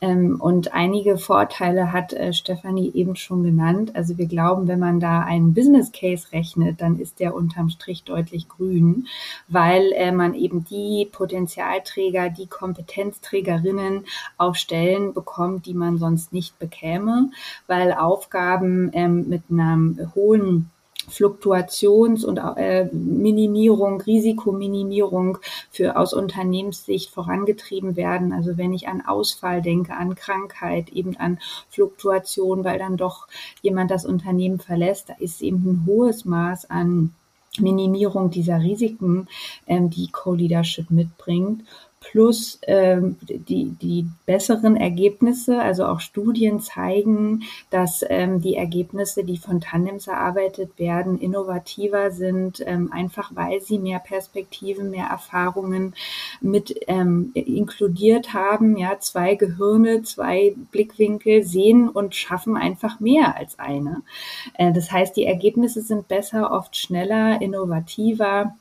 Ähm, 0.00 0.40
und 0.40 0.72
einige 0.72 1.18
Vorteile 1.18 1.92
hat 1.92 2.12
äh, 2.12 2.32
Stefanie 2.32 2.90
eben 2.94 3.16
schon 3.16 3.42
genannt. 3.42 3.94
Also 3.94 4.16
wir 4.16 4.26
glauben, 4.26 4.68
wenn 4.68 4.78
man 4.78 5.00
da 5.00 5.20
einen 5.20 5.52
Business 5.52 5.92
Case 5.92 6.32
rechnet, 6.32 6.80
dann 6.80 6.98
ist 6.98 7.20
der 7.20 7.34
unterm 7.34 7.68
Strich 7.68 8.04
deutlich 8.04 8.48
grün, 8.48 9.06
weil 9.48 9.92
äh, 9.92 10.12
man 10.12 10.34
eben 10.34 10.64
die 10.64 11.08
Potenzialträger, 11.12 12.30
die 12.30 12.46
Kompetenzträgerinnen 12.46 14.06
auf 14.38 14.56
Stellen 14.56 15.12
bekommt, 15.12 15.66
die 15.66 15.74
man 15.74 15.98
sonst 15.98 16.32
nicht 16.32 16.58
bekäme, 16.58 17.30
weil 17.66 17.92
Aufgaben 17.92 18.90
ähm, 18.94 19.28
mit 19.28 19.42
einem 19.50 20.10
hohen 20.14 20.70
Fluktuations- 21.08 22.24
und 22.24 22.38
äh, 22.38 22.86
Minimierung, 22.92 24.00
Risikominimierung 24.00 25.38
für 25.70 25.96
aus 25.96 26.12
Unternehmenssicht 26.12 27.10
vorangetrieben 27.10 27.96
werden. 27.96 28.32
Also 28.32 28.56
wenn 28.58 28.72
ich 28.72 28.88
an 28.88 29.00
Ausfall 29.00 29.62
denke, 29.62 29.94
an 29.94 30.14
Krankheit, 30.14 30.90
eben 30.90 31.16
an 31.16 31.38
Fluktuation, 31.68 32.64
weil 32.64 32.78
dann 32.78 32.96
doch 32.96 33.28
jemand 33.62 33.90
das 33.90 34.04
Unternehmen 34.04 34.58
verlässt, 34.58 35.08
da 35.08 35.14
ist 35.18 35.42
eben 35.42 35.58
ein 35.64 35.86
hohes 35.86 36.24
Maß 36.24 36.70
an 36.70 37.14
Minimierung 37.58 38.30
dieser 38.30 38.60
Risiken, 38.60 39.26
ähm, 39.66 39.90
die 39.90 40.08
Co-Leadership 40.10 40.90
mitbringt 40.90 41.64
plus 42.00 42.58
ähm, 42.66 43.16
die, 43.20 43.76
die 43.80 44.06
besseren 44.24 44.76
Ergebnisse, 44.76 45.60
also 45.60 45.84
auch 45.84 46.00
Studien 46.00 46.60
zeigen, 46.60 47.42
dass 47.68 48.02
ähm, 48.08 48.40
die 48.40 48.56
Ergebnisse, 48.56 49.22
die 49.22 49.36
von 49.36 49.60
Tandems 49.60 50.06
erarbeitet 50.06 50.78
werden, 50.78 51.20
innovativer 51.20 52.10
sind, 52.10 52.62
ähm, 52.66 52.90
einfach 52.90 53.32
weil 53.34 53.60
sie 53.60 53.78
mehr 53.78 53.98
Perspektiven, 53.98 54.90
mehr 54.90 55.06
Erfahrungen 55.06 55.94
mit 56.40 56.74
ähm, 56.88 57.32
inkludiert 57.34 58.32
haben. 58.32 58.78
Ja, 58.78 58.98
zwei 58.98 59.34
Gehirne, 59.34 60.02
zwei 60.02 60.54
Blickwinkel 60.72 61.42
sehen 61.42 61.88
und 61.88 62.14
schaffen 62.14 62.56
einfach 62.56 62.98
mehr 62.98 63.36
als 63.36 63.58
eine. 63.58 64.02
Äh, 64.54 64.72
das 64.72 64.90
heißt, 64.90 65.16
die 65.16 65.26
Ergebnisse 65.26 65.82
sind 65.82 66.08
besser, 66.08 66.50
oft 66.50 66.76
schneller, 66.76 67.42
innovativer 67.42 68.54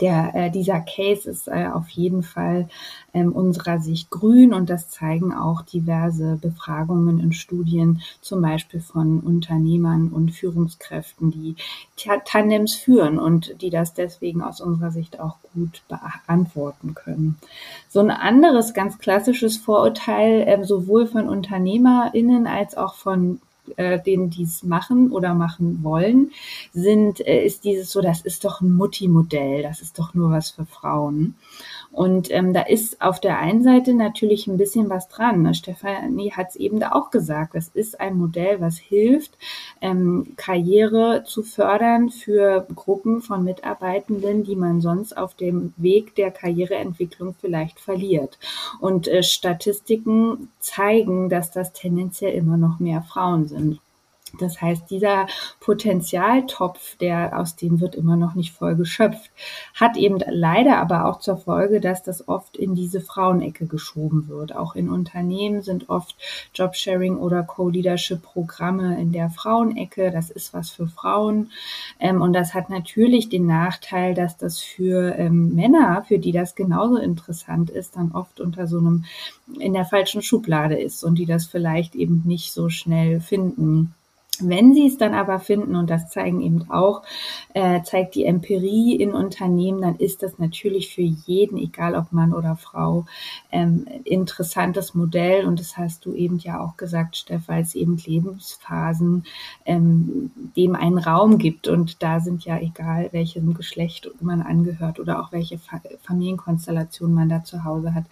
der, 0.00 0.34
äh, 0.34 0.50
dieser 0.50 0.80
Case 0.80 1.28
ist 1.28 1.48
äh, 1.48 1.68
auf 1.72 1.88
jeden 1.90 2.22
Fall 2.22 2.68
ähm, 3.14 3.32
unserer 3.32 3.80
Sicht 3.80 4.10
grün 4.10 4.54
und 4.54 4.70
das 4.70 4.88
zeigen 4.88 5.34
auch 5.34 5.62
diverse 5.62 6.38
Befragungen 6.40 7.20
und 7.20 7.34
Studien, 7.34 8.00
zum 8.20 8.42
Beispiel 8.42 8.80
von 8.80 9.20
Unternehmern 9.20 10.08
und 10.08 10.30
Führungskräften, 10.30 11.30
die 11.30 11.56
Tandems 12.24 12.74
führen 12.74 13.18
und 13.18 13.60
die 13.60 13.70
das 13.70 13.94
deswegen 13.94 14.42
aus 14.42 14.60
unserer 14.60 14.90
Sicht 14.90 15.20
auch 15.20 15.36
gut 15.54 15.82
beantworten 15.88 16.94
können. 16.94 17.38
So 17.88 18.00
ein 18.00 18.10
anderes 18.10 18.74
ganz 18.74 18.98
klassisches 18.98 19.56
Vorurteil, 19.56 20.42
äh, 20.42 20.64
sowohl 20.64 21.06
von 21.06 21.28
UnternehmerInnen 21.28 22.46
als 22.46 22.76
auch 22.76 22.94
von 22.94 23.40
äh, 23.76 24.00
denen 24.00 24.30
die 24.30 24.42
es 24.44 24.62
machen 24.62 25.10
oder 25.10 25.34
machen 25.34 25.82
wollen, 25.82 26.32
sind, 26.72 27.20
äh, 27.26 27.44
ist 27.44 27.64
dieses 27.64 27.90
so, 27.90 28.00
das 28.00 28.22
ist 28.22 28.44
doch 28.44 28.60
ein 28.60 28.72
Mutti-Modell, 28.72 29.62
das 29.62 29.80
ist 29.80 29.98
doch 29.98 30.14
nur 30.14 30.30
was 30.30 30.50
für 30.50 30.66
Frauen. 30.66 31.36
Und 31.92 32.30
ähm, 32.30 32.54
da 32.54 32.62
ist 32.62 33.02
auf 33.02 33.20
der 33.20 33.38
einen 33.38 33.62
Seite 33.62 33.92
natürlich 33.92 34.46
ein 34.46 34.56
bisschen 34.56 34.88
was 34.88 35.08
dran. 35.08 35.42
Ne? 35.42 35.54
Stefanie 35.54 36.32
hat 36.32 36.50
es 36.50 36.56
eben 36.56 36.80
da 36.80 36.92
auch 36.92 37.10
gesagt. 37.10 37.54
Das 37.54 37.68
ist 37.68 38.00
ein 38.00 38.16
Modell, 38.16 38.60
was 38.60 38.78
hilft, 38.78 39.36
ähm, 39.82 40.32
Karriere 40.36 41.24
zu 41.26 41.42
fördern 41.42 42.08
für 42.08 42.66
Gruppen 42.74 43.20
von 43.20 43.44
Mitarbeitenden, 43.44 44.42
die 44.42 44.56
man 44.56 44.80
sonst 44.80 45.16
auf 45.16 45.34
dem 45.34 45.74
Weg 45.76 46.14
der 46.14 46.30
Karriereentwicklung 46.30 47.34
vielleicht 47.38 47.78
verliert. 47.78 48.38
Und 48.80 49.06
äh, 49.06 49.22
Statistiken 49.22 50.48
zeigen, 50.60 51.28
dass 51.28 51.50
das 51.50 51.74
tendenziell 51.74 52.32
immer 52.32 52.56
noch 52.56 52.80
mehr 52.80 53.02
Frauen 53.02 53.46
sind. 53.48 53.80
Das 54.38 54.60
heißt, 54.60 54.90
dieser 54.90 55.26
Potenzialtopf, 55.60 56.96
der 56.96 57.38
aus 57.38 57.56
dem 57.56 57.80
wird 57.80 57.94
immer 57.94 58.16
noch 58.16 58.34
nicht 58.34 58.52
voll 58.52 58.76
geschöpft, 58.76 59.30
hat 59.74 59.96
eben 59.96 60.18
leider 60.26 60.78
aber 60.78 61.06
auch 61.06 61.20
zur 61.20 61.36
Folge, 61.36 61.80
dass 61.80 62.02
das 62.02 62.28
oft 62.28 62.56
in 62.56 62.74
diese 62.74 63.00
Frauenecke 63.00 63.66
geschoben 63.66 64.28
wird. 64.28 64.56
Auch 64.56 64.74
in 64.74 64.88
Unternehmen 64.88 65.62
sind 65.62 65.90
oft 65.90 66.16
Jobsharing 66.54 67.16
oder 67.16 67.42
Co-Leadership-Programme 67.42 68.98
in 69.00 69.12
der 69.12 69.28
Frauenecke. 69.28 70.10
Das 70.10 70.30
ist 70.30 70.54
was 70.54 70.70
für 70.70 70.86
Frauen. 70.86 71.50
Ähm, 72.00 72.22
und 72.22 72.32
das 72.32 72.54
hat 72.54 72.70
natürlich 72.70 73.28
den 73.28 73.46
Nachteil, 73.46 74.14
dass 74.14 74.38
das 74.38 74.60
für 74.60 75.14
ähm, 75.16 75.54
Männer, 75.54 76.04
für 76.08 76.18
die 76.18 76.32
das 76.32 76.54
genauso 76.54 76.96
interessant 76.96 77.68
ist, 77.70 77.96
dann 77.96 78.12
oft 78.12 78.40
unter 78.40 78.66
so 78.66 78.78
einem 78.78 79.04
in 79.58 79.74
der 79.74 79.84
falschen 79.84 80.22
Schublade 80.22 80.78
ist 80.78 81.04
und 81.04 81.16
die 81.16 81.26
das 81.26 81.46
vielleicht 81.46 81.94
eben 81.94 82.22
nicht 82.24 82.52
so 82.52 82.70
schnell 82.70 83.20
finden. 83.20 83.94
Wenn 84.48 84.74
sie 84.74 84.86
es 84.86 84.98
dann 84.98 85.14
aber 85.14 85.38
finden, 85.38 85.76
und 85.76 85.90
das 85.90 86.08
zeigen 86.10 86.40
eben 86.40 86.70
auch, 86.70 87.02
äh, 87.54 87.82
zeigt 87.82 88.14
die 88.14 88.24
Empirie 88.24 88.96
in 88.96 89.12
Unternehmen, 89.12 89.82
dann 89.82 89.96
ist 89.96 90.22
das 90.22 90.38
natürlich 90.38 90.94
für 90.94 91.02
jeden, 91.02 91.58
egal 91.58 91.94
ob 91.94 92.12
Mann 92.12 92.32
oder 92.32 92.56
Frau, 92.56 93.06
ähm, 93.50 93.86
interessantes 94.04 94.94
Modell. 94.94 95.46
Und 95.46 95.60
das 95.60 95.76
hast 95.76 96.04
du 96.04 96.14
eben 96.14 96.38
ja 96.38 96.60
auch 96.60 96.76
gesagt, 96.76 97.16
Steff, 97.16 97.42
weil 97.46 97.62
es 97.62 97.74
eben 97.74 97.96
Lebensphasen 97.96 99.24
ähm, 99.64 100.30
dem 100.56 100.74
einen 100.74 100.98
Raum 100.98 101.38
gibt. 101.38 101.68
Und 101.68 102.02
da 102.02 102.20
sind 102.20 102.44
ja, 102.44 102.58
egal 102.58 103.08
welchem 103.12 103.54
Geschlecht 103.54 104.10
man 104.20 104.42
angehört 104.42 105.00
oder 105.00 105.20
auch 105.20 105.32
welche 105.32 105.58
Familienkonstellation 106.02 107.12
man 107.12 107.28
da 107.28 107.44
zu 107.44 107.64
Hause 107.64 107.94
hat, 107.94 108.04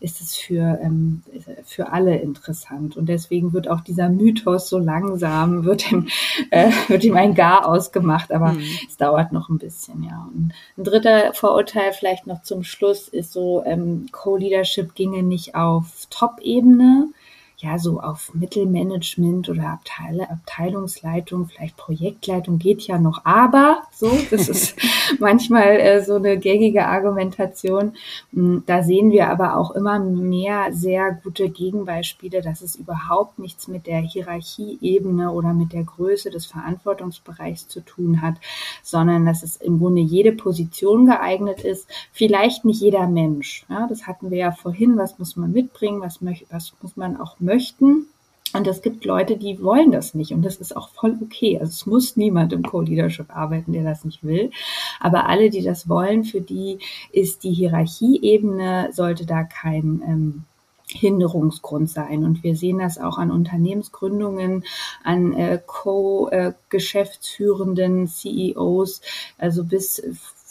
ist 0.00 0.20
es 0.20 0.36
für, 0.36 0.78
ähm, 0.82 1.22
für 1.64 1.92
alle 1.92 2.16
interessant. 2.16 2.96
Und 2.96 3.08
deswegen 3.08 3.52
wird 3.52 3.68
auch 3.68 3.80
dieser 3.80 4.08
Mythos 4.08 4.68
so 4.68 4.78
langsam 4.78 5.64
wird 5.64 5.77
ihm, 5.90 6.08
äh, 6.50 6.70
wird 6.88 7.04
ihm 7.04 7.16
ein 7.16 7.34
Gar 7.34 7.66
ausgemacht, 7.66 8.32
aber 8.32 8.52
mhm. 8.52 8.64
es 8.86 8.96
dauert 8.96 9.32
noch 9.32 9.48
ein 9.48 9.58
bisschen, 9.58 10.02
ja. 10.04 10.28
Und 10.34 10.52
ein 10.76 10.84
dritter 10.84 11.32
Vorurteil 11.34 11.92
vielleicht 11.92 12.26
noch 12.26 12.42
zum 12.42 12.64
Schluss 12.64 13.08
ist 13.08 13.32
so, 13.32 13.62
ähm, 13.64 14.06
Co-Leadership 14.12 14.94
ginge 14.94 15.22
nicht 15.22 15.54
auf 15.54 16.06
Top-Ebene, 16.10 17.08
ja, 17.58 17.78
so 17.78 18.00
auf 18.00 18.32
Mittelmanagement 18.34 19.48
oder 19.48 19.70
Abteile, 19.70 20.30
Abteilungsleitung, 20.30 21.48
vielleicht 21.48 21.76
Projektleitung 21.76 22.58
geht 22.58 22.82
ja 22.82 22.98
noch, 22.98 23.24
aber 23.24 23.82
so, 23.92 24.16
das 24.30 24.48
ist 24.48 24.76
manchmal 25.18 25.80
äh, 25.80 26.02
so 26.02 26.16
eine 26.16 26.38
gängige 26.38 26.86
Argumentation. 26.86 27.94
Hm, 28.32 28.62
da 28.66 28.82
sehen 28.82 29.10
wir 29.10 29.28
aber 29.28 29.56
auch 29.56 29.72
immer 29.72 29.98
mehr 29.98 30.72
sehr 30.72 31.12
gute 31.22 31.48
Gegenbeispiele, 31.48 32.42
dass 32.42 32.62
es 32.62 32.76
überhaupt 32.76 33.38
nichts 33.38 33.68
mit 33.68 33.86
der 33.86 34.00
Hierarchieebene 34.00 35.30
oder 35.30 35.52
mit 35.52 35.72
der 35.72 35.84
Größe 35.84 36.30
des 36.30 36.46
Verantwortungsbereichs 36.46 37.68
zu 37.68 37.80
tun 37.80 38.22
hat, 38.22 38.34
sondern 38.82 39.26
dass 39.26 39.42
es 39.42 39.56
im 39.56 39.78
Grunde 39.78 40.00
jede 40.00 40.32
Position 40.32 41.06
geeignet 41.06 41.60
ist, 41.60 41.88
vielleicht 42.12 42.64
nicht 42.64 42.80
jeder 42.80 43.06
Mensch. 43.06 43.64
Ja, 43.68 43.86
das 43.88 44.06
hatten 44.06 44.30
wir 44.30 44.38
ja 44.38 44.52
vorhin, 44.52 44.96
was 44.96 45.18
muss 45.18 45.36
man 45.36 45.52
mitbringen, 45.52 46.00
was, 46.00 46.20
was 46.50 46.72
muss 46.82 46.96
man 46.96 47.20
auch 47.20 47.40
möchten. 47.40 48.06
Und 48.54 48.66
es 48.66 48.80
gibt 48.80 49.04
Leute, 49.04 49.36
die 49.36 49.62
wollen 49.62 49.92
das 49.92 50.14
nicht. 50.14 50.32
Und 50.32 50.42
das 50.42 50.56
ist 50.56 50.74
auch 50.76 50.88
voll 50.88 51.16
okay. 51.22 51.58
Also 51.58 51.70
es 51.70 51.86
muss 51.86 52.16
niemand 52.16 52.52
im 52.52 52.62
Co-Leadership 52.62 53.34
arbeiten, 53.34 53.72
der 53.72 53.84
das 53.84 54.04
nicht 54.04 54.24
will. 54.24 54.50
Aber 55.00 55.28
alle, 55.28 55.50
die 55.50 55.62
das 55.62 55.88
wollen, 55.88 56.24
für 56.24 56.40
die 56.40 56.78
ist 57.12 57.44
die 57.44 57.52
Hierarchieebene, 57.52 58.90
sollte 58.92 59.26
da 59.26 59.44
kein 59.44 60.02
ähm, 60.06 60.44
Hinderungsgrund 60.90 61.90
sein. 61.90 62.24
Und 62.24 62.42
wir 62.42 62.56
sehen 62.56 62.78
das 62.78 62.96
auch 62.98 63.18
an 63.18 63.30
Unternehmensgründungen, 63.30 64.64
an 65.04 65.34
äh, 65.34 65.60
Co-Geschäftsführenden, 65.64 68.08
CEOs, 68.08 69.02
also 69.36 69.64
bis 69.64 70.02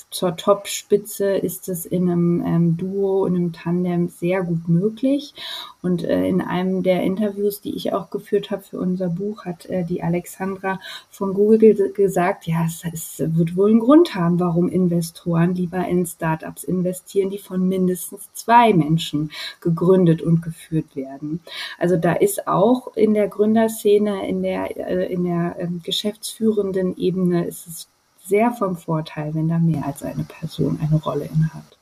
zur 0.09 0.37
Top-Spitze 0.37 1.35
ist 1.35 1.67
es 1.67 1.85
in 1.85 2.09
einem 2.09 2.43
ähm, 2.45 2.77
Duo, 2.77 3.25
in 3.25 3.35
einem 3.35 3.51
Tandem 3.51 4.07
sehr 4.07 4.41
gut 4.41 4.69
möglich. 4.69 5.33
Und 5.81 6.03
äh, 6.03 6.25
in 6.27 6.41
einem 6.41 6.81
der 6.81 7.03
Interviews, 7.03 7.59
die 7.59 7.75
ich 7.75 7.93
auch 7.93 8.09
geführt 8.09 8.49
habe 8.49 8.61
für 8.61 8.79
unser 8.79 9.09
Buch, 9.09 9.43
hat 9.43 9.65
äh, 9.65 9.83
die 9.83 10.01
Alexandra 10.01 10.79
von 11.09 11.33
Google 11.33 11.91
gesagt, 11.93 12.47
ja, 12.47 12.65
es, 12.65 12.83
es, 12.91 13.35
wird 13.35 13.57
wohl 13.57 13.69
einen 13.69 13.81
Grund 13.81 14.15
haben, 14.15 14.39
warum 14.39 14.69
Investoren 14.69 15.55
lieber 15.55 15.85
in 15.85 16.05
Startups 16.05 16.63
investieren, 16.63 17.29
die 17.29 17.37
von 17.37 17.67
mindestens 17.67 18.29
zwei 18.33 18.73
Menschen 18.73 19.31
gegründet 19.59 20.21
und 20.21 20.41
geführt 20.41 20.95
werden. 20.95 21.41
Also 21.77 21.97
da 21.97 22.13
ist 22.13 22.47
auch 22.47 22.95
in 22.95 23.13
der 23.13 23.27
Gründerszene, 23.27 24.27
in 24.27 24.41
der, 24.41 24.77
äh, 24.77 25.11
in 25.11 25.25
der 25.25 25.59
äh, 25.59 25.67
geschäftsführenden 25.83 26.95
Ebene 26.97 27.45
ist 27.45 27.67
es 27.67 27.87
sehr 28.27 28.51
vom 28.51 28.75
Vorteil, 28.75 29.33
wenn 29.33 29.47
da 29.47 29.59
mehr 29.59 29.85
als 29.85 30.03
eine 30.03 30.23
Person 30.23 30.79
eine 30.81 30.99
Rolle 30.99 31.25
innehat. 31.25 31.77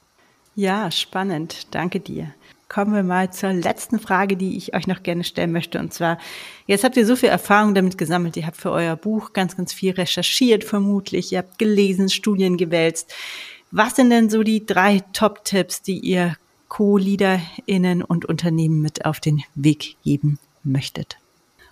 Ja, 0.56 0.90
spannend. 0.92 1.68
Danke 1.72 2.00
dir. 2.00 2.34
Kommen 2.70 2.96
wir 2.96 3.04
mal 3.04 3.32
zur 3.32 3.54
letzten 3.54 4.00
Frage, 4.00 4.38
die 4.38 4.58
ich 4.58 4.74
euch 4.74 4.88
noch 4.88 5.04
gerne 5.04 5.24
stellen 5.24 5.52
möchte. 5.52 5.80
Und 5.80 5.94
zwar, 5.94 6.18
jetzt 6.66 6.84
habt 6.84 6.98
ihr 6.98 7.06
so 7.06 7.16
viel 7.16 7.30
Erfahrung 7.30 7.76
damit 7.76 7.98
gesammelt. 7.98 8.38
Ihr 8.38 8.48
habt 8.48 8.58
für 8.58 8.72
euer 8.72 8.96
Buch 8.96 9.34
ganz, 9.34 9.56
ganz 9.56 9.72
viel 9.72 9.92
recherchiert, 9.92 10.64
vermutlich. 10.64 11.32
Ihr 11.32 11.40
habt 11.40 11.60
gelesen, 11.60 12.10
Studien 12.10 12.58
gewälzt. 12.58 13.14
Was 13.70 13.96
sind 13.96 14.10
denn 14.10 14.30
so 14.30 14.42
die 14.44 14.66
drei 14.66 15.02
Top-Tipps, 15.14 15.82
die 15.82 16.00
ihr 16.00 16.36
Co-LeaderInnen 16.70 18.02
und 18.02 18.26
Unternehmen 18.26 18.82
mit 18.82 19.06
auf 19.06 19.20
den 19.20 19.44
Weg 19.54 19.98
geben 20.04 20.40
möchtet? 20.64 21.18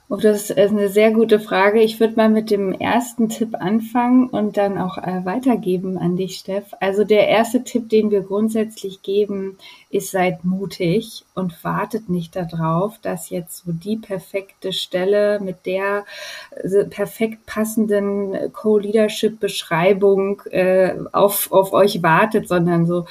Oh, 0.10 0.18
das 0.18 0.50
ist 0.50 0.58
eine 0.58 0.90
sehr 0.90 1.12
gute 1.12 1.40
Frage. 1.40 1.82
Ich 1.82 2.02
würde 2.02 2.18
mal 2.18 2.28
mit 2.30 2.52
dem 2.52 2.74
ersten 2.74 3.30
Tipp 3.30 3.56
anfangen 3.56 4.28
und 4.28 4.58
dann 4.58 4.78
auch 4.78 4.98
äh, 4.98 5.24
weitergeben 5.24 5.98
an 5.98 6.18
dich, 6.18 6.36
Steff. 6.36 6.74
Also 6.82 7.06
der 7.06 7.30
erste 7.30 7.64
Tipp, 7.64 7.88
den 7.88 8.12
wir 8.12 8.22
grundsätzlich 8.22 9.02
geben, 9.02 9.58
ist 9.90 10.12
seid 10.12 10.44
mutig 10.44 11.24
und 11.36 11.64
wartet 11.64 12.10
nicht 12.10 12.36
darauf, 12.36 13.00
dass 13.02 13.30
jetzt 13.30 13.64
so 13.64 13.72
die 13.72 13.96
perfekte 13.96 14.74
Stelle 14.74 15.40
mit 15.40 15.66
der 15.66 16.04
äh, 16.52 16.84
perfekt 16.84 17.46
passenden 17.46 18.52
Co-Leadership-Beschreibung 18.52 20.42
äh, 20.52 20.96
auf, 21.14 21.50
auf 21.52 21.72
euch 21.72 22.04
wartet, 22.04 22.50
sondern 22.50 22.86
so 22.86 23.06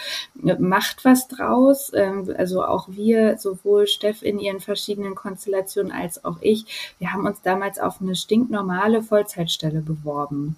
äh, 0.44 0.56
macht 0.58 1.04
was 1.06 1.26
draus. 1.26 1.90
Ähm, 1.94 2.32
also 2.36 2.62
auch 2.64 2.88
wir, 2.90 3.38
sowohl 3.38 3.86
Steff 3.86 4.22
in 4.22 4.38
ihren 4.38 4.60
verschiedenen 4.60 5.14
Konstellationen 5.14 5.90
als 5.90 6.24
auch 6.24 6.36
ich, 6.42 6.91
wir 6.98 7.12
haben 7.12 7.26
uns 7.26 7.42
damals 7.42 7.78
auf 7.78 8.00
eine 8.00 8.14
stinknormale 8.14 9.02
Vollzeitstelle 9.02 9.80
beworben 9.80 10.56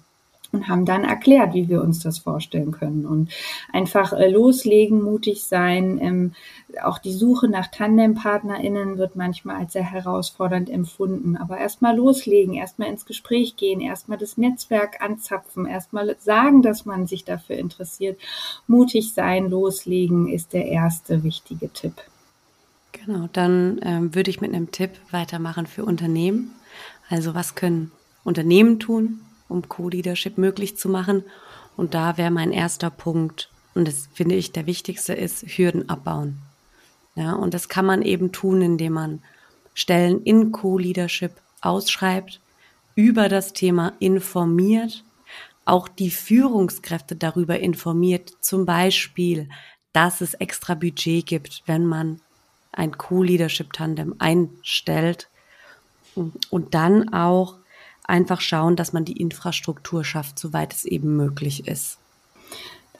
und 0.55 0.67
haben 0.67 0.85
dann 0.85 1.03
erklärt, 1.03 1.53
wie 1.53 1.69
wir 1.69 1.81
uns 1.81 1.99
das 1.99 2.19
vorstellen 2.19 2.71
können 2.71 3.05
und 3.05 3.29
einfach 3.71 4.13
äh, 4.13 4.29
loslegen, 4.29 5.01
mutig 5.01 5.43
sein. 5.43 5.99
Ähm, 6.01 6.33
auch 6.83 6.97
die 6.97 7.13
Suche 7.13 7.47
nach 7.47 7.67
TandempartnerInnen 7.67 8.97
wird 8.97 9.15
manchmal 9.15 9.57
als 9.57 9.73
sehr 9.73 9.83
herausfordernd 9.83 10.69
empfunden, 10.69 11.37
aber 11.37 11.57
erstmal 11.57 11.95
loslegen, 11.95 12.55
erstmal 12.55 12.89
ins 12.89 13.05
Gespräch 13.05 13.55
gehen, 13.57 13.81
erstmal 13.81 14.17
das 14.17 14.37
Netzwerk 14.37 15.01
anzapfen, 15.01 15.65
erstmal 15.65 16.15
sagen, 16.19 16.61
dass 16.61 16.85
man 16.85 17.07
sich 17.07 17.23
dafür 17.25 17.57
interessiert. 17.57 18.19
Mutig 18.67 19.13
sein, 19.13 19.49
loslegen 19.49 20.27
ist 20.27 20.53
der 20.53 20.65
erste 20.65 21.23
wichtige 21.23 21.71
Tipp. 21.71 21.95
Genau, 23.03 23.27
dann 23.33 23.79
ähm, 23.83 24.15
würde 24.15 24.29
ich 24.29 24.41
mit 24.41 24.53
einem 24.53 24.71
Tipp 24.71 24.91
weitermachen 25.11 25.67
für 25.67 25.83
Unternehmen. 25.83 26.53
Also 27.09 27.33
was 27.33 27.55
können 27.55 27.91
Unternehmen 28.23 28.79
tun, 28.79 29.19
um 29.49 29.67
Co-Leadership 29.67 30.37
möglich 30.37 30.77
zu 30.77 30.89
machen. 30.89 31.23
Und 31.75 31.93
da 31.93 32.17
wäre 32.17 32.31
mein 32.31 32.51
erster 32.51 32.89
Punkt, 32.89 33.49
und 33.73 33.87
das 33.87 34.07
finde 34.13 34.35
ich 34.35 34.53
der 34.53 34.65
wichtigste 34.65 35.13
ist, 35.13 35.43
Hürden 35.43 35.89
abbauen. 35.89 36.37
Ja, 37.15 37.33
und 37.33 37.53
das 37.53 37.69
kann 37.69 37.85
man 37.85 38.01
eben 38.01 38.31
tun, 38.31 38.61
indem 38.61 38.93
man 38.93 39.21
Stellen 39.73 40.23
in 40.23 40.51
Co-Leadership 40.51 41.31
ausschreibt, 41.61 42.39
über 42.95 43.27
das 43.27 43.51
Thema 43.51 43.93
informiert, 43.99 45.03
auch 45.65 45.89
die 45.89 46.11
Führungskräfte 46.11 47.17
darüber 47.17 47.59
informiert, 47.59 48.31
zum 48.39 48.65
Beispiel, 48.65 49.49
dass 49.91 50.21
es 50.21 50.33
extra 50.35 50.75
Budget 50.75 51.25
gibt, 51.25 51.63
wenn 51.65 51.85
man 51.85 52.21
ein 52.75 52.97
Co-Leadership-Tandem 52.97 54.15
einstellt 54.19 55.29
und 56.49 56.73
dann 56.73 57.13
auch 57.13 57.55
einfach 58.07 58.41
schauen, 58.41 58.75
dass 58.75 58.93
man 58.93 59.05
die 59.05 59.19
Infrastruktur 59.19 60.03
schafft, 60.03 60.39
soweit 60.39 60.73
es 60.73 60.85
eben 60.85 61.15
möglich 61.17 61.67
ist. 61.67 61.97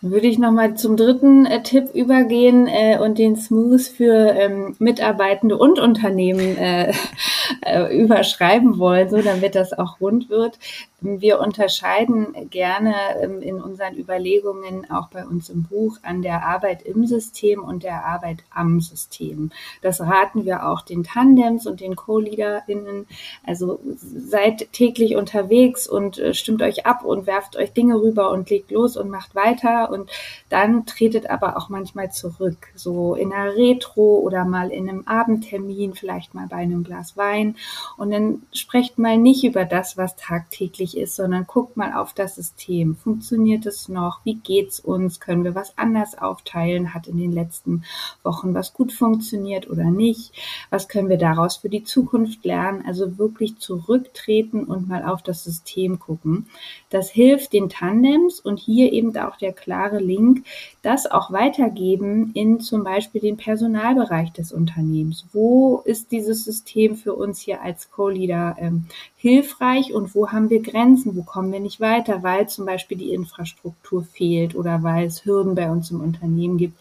würde 0.02 0.28
ich 0.28 0.38
nochmal 0.38 0.76
zum 0.76 0.98
dritten 0.98 1.46
äh, 1.46 1.64
Tipp 1.64 1.94
übergehen 1.94 2.68
äh, 2.68 2.98
und 3.00 3.18
den 3.18 3.36
Smooth 3.36 3.82
für 3.82 4.14
ähm, 4.14 4.76
Mitarbeitende 4.80 5.58
und 5.58 5.80
Unternehmen 5.80 6.58
äh, 6.58 6.94
äh, 7.62 7.98
überschreiben 7.98 8.78
wollen, 8.78 9.10
so 9.10 9.22
damit 9.22 9.56
das 9.56 9.74
auch 9.74 10.00
rund 10.02 10.30
wird. 10.30 10.58
Wir 11.06 11.40
unterscheiden 11.40 12.50
gerne 12.50 12.96
ähm, 13.22 13.42
in 13.42 13.62
unseren 13.62 13.96
Überlegungen 13.96 14.90
auch 14.90 15.10
bei 15.10 15.24
uns 15.26 15.50
im 15.50 15.64
Buch 15.64 15.98
an 16.02 16.24
der 16.24 16.44
Arbeit 16.44 16.82
im 16.82 17.06
System 17.06 17.64
und 17.64 17.84
der 17.84 18.06
Arbeit 18.06 18.40
am 18.50 18.82
System. 18.82 19.52
Das 19.84 20.02
raten 20.02 20.46
wir 20.46 20.68
auch 20.68 20.82
den 20.82 21.04
Tandems 21.04 21.68
und 21.68 21.80
den 21.80 21.96
Co-LeaderInnen. 21.96 23.06
Also 23.46 23.80
seid 23.96 24.72
täglich 24.74 25.16
unterwegs 25.16 25.88
und 25.88 26.18
äh, 26.18 26.34
stimmt 26.34 26.64
euch 26.64 26.88
ab 26.88 27.04
und 27.06 27.28
werft 27.28 27.56
euch 27.56 27.72
Dinge 27.72 28.02
rüber 28.02 28.32
und 28.32 28.50
legt 28.50 28.72
los 28.72 28.98
und 28.98 29.10
macht 29.10 29.36
weiter 29.36 29.92
und 29.92 30.10
dann 30.50 30.88
tretet 30.88 31.30
aber 31.30 31.56
auch 31.58 31.70
manchmal 31.70 32.12
zurück, 32.12 32.68
so 32.74 33.14
in 33.14 33.32
einer 33.32 33.56
Retro 33.56 34.20
oder 34.20 34.44
mal 34.44 34.72
in 34.72 34.90
einem 34.90 35.08
Abendtermin, 35.08 35.94
vielleicht 35.94 36.34
mal 36.34 36.48
bei 36.48 36.58
einem 36.58 36.84
Glas 36.84 37.16
Wein 37.16 37.58
und 37.98 38.12
dann 38.12 38.42
sprecht 38.54 38.98
mal 38.98 39.18
nicht 39.18 39.44
über 39.44 39.66
das, 39.66 39.98
was 39.98 40.16
tagtäglich 40.16 40.95
ist, 40.96 41.16
sondern 41.16 41.48
guckt 41.48 41.78
mal 41.78 41.94
auf 41.94 42.14
das 42.14 42.36
System. 42.36 42.96
Funktioniert 42.96 43.66
es 43.66 43.90
noch? 43.90 44.20
Wie 44.24 44.36
geht's 44.36 44.80
uns? 44.80 45.20
Können 45.20 45.44
wir 45.44 45.56
was 45.56 45.78
anders 45.78 46.18
aufteilen? 46.18 46.94
Hat 46.94 47.08
in 47.08 47.18
den 47.18 47.32
letzten 47.32 47.84
Wochen 48.24 48.54
was 48.54 48.74
gut 48.74 48.94
funktioniert 48.94 49.70
oder 49.70 49.86
nicht? 49.86 50.32
Was 50.70 50.88
können 50.88 51.10
wir 51.10 51.18
daraus 51.18 51.58
für 51.58 51.70
die 51.70 51.84
Zukunft 51.84 52.46
lernen? 52.46 52.84
Also 52.86 53.18
wirklich 53.18 53.58
zurücktreten 53.58 54.64
und 54.64 54.88
mal 54.88 55.04
auf 55.04 55.22
das 55.22 55.44
System 55.44 56.00
gucken. 56.00 56.48
Das 56.90 57.10
hilft 57.10 57.54
den 57.54 57.70
Tandems 57.70 58.40
und 58.40 58.60
hier 58.60 58.94
eben 58.94 59.16
auch 59.18 59.38
der 59.38 59.54
klare 59.54 60.00
Link, 60.00 60.46
das 60.82 61.10
auch 61.10 61.32
weitergeben 61.32 62.32
in 62.34 62.60
zum 62.60 62.84
Beispiel 62.84 63.22
den 63.22 63.38
Personalbereich 63.38 64.32
des 64.32 64.52
Unternehmens. 64.52 65.26
Wo 65.34 65.82
ist 65.86 66.12
dieses 66.12 66.46
System 66.46 66.96
für 66.96 67.14
uns 67.14 67.40
hier 67.40 67.62
als 67.62 67.92
Co-Leader 67.92 68.56
ähm, 68.60 68.86
hilfreich 69.26 69.92
und 69.92 70.14
wo 70.14 70.28
haben 70.28 70.52
wir 70.52 70.62
Grenzen, 70.62 71.16
wo 71.16 71.24
kommen 71.24 71.52
wir 71.52 71.60
nicht 71.60 71.80
weiter, 71.80 72.22
weil 72.22 72.48
zum 72.48 72.68
Beispiel 72.68 72.96
die 72.96 73.12
Infrastruktur 73.12 74.04
fehlt 74.04 74.54
oder 74.54 74.84
weil 74.84 75.08
es 75.08 75.26
Hürden 75.26 75.56
bei 75.56 75.68
uns 75.72 75.90
im 75.90 76.00
Unternehmen 76.00 76.60
gibt. 76.60 76.80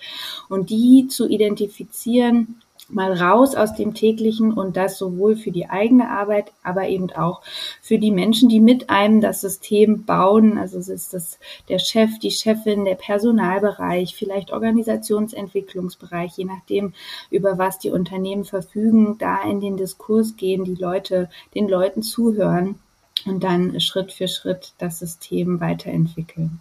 Und 0.50 0.68
die 0.68 1.06
zu 1.08 1.26
identifizieren, 1.26 2.60
mal 2.88 3.12
raus 3.12 3.54
aus 3.54 3.74
dem 3.74 3.94
täglichen 3.94 4.52
und 4.52 4.76
das 4.76 4.98
sowohl 4.98 5.36
für 5.36 5.50
die 5.50 5.70
eigene 5.70 6.10
Arbeit, 6.10 6.52
aber 6.62 6.86
eben 6.88 7.10
auch 7.12 7.40
für 7.80 7.98
die 7.98 8.10
Menschen, 8.10 8.48
die 8.48 8.60
mit 8.60 8.90
einem 8.90 9.20
das 9.20 9.40
System 9.40 10.04
bauen. 10.04 10.58
Also 10.58 10.78
es 10.78 10.88
ist 10.88 11.14
das 11.14 11.38
der 11.68 11.78
Chef, 11.78 12.18
die 12.18 12.30
Chefin, 12.30 12.84
der 12.84 12.96
Personalbereich, 12.96 14.14
vielleicht 14.14 14.52
Organisationsentwicklungsbereich, 14.52 16.36
je 16.36 16.44
nachdem, 16.44 16.92
über 17.30 17.58
was 17.58 17.78
die 17.78 17.90
Unternehmen 17.90 18.44
verfügen, 18.44 19.16
da 19.18 19.42
in 19.42 19.60
den 19.60 19.76
Diskurs 19.76 20.36
gehen, 20.36 20.64
die 20.64 20.74
Leute, 20.74 21.30
den 21.54 21.68
Leuten 21.68 22.02
zuhören 22.02 22.78
und 23.24 23.42
dann 23.42 23.80
Schritt 23.80 24.12
für 24.12 24.28
Schritt 24.28 24.74
das 24.78 24.98
System 24.98 25.60
weiterentwickeln. 25.60 26.60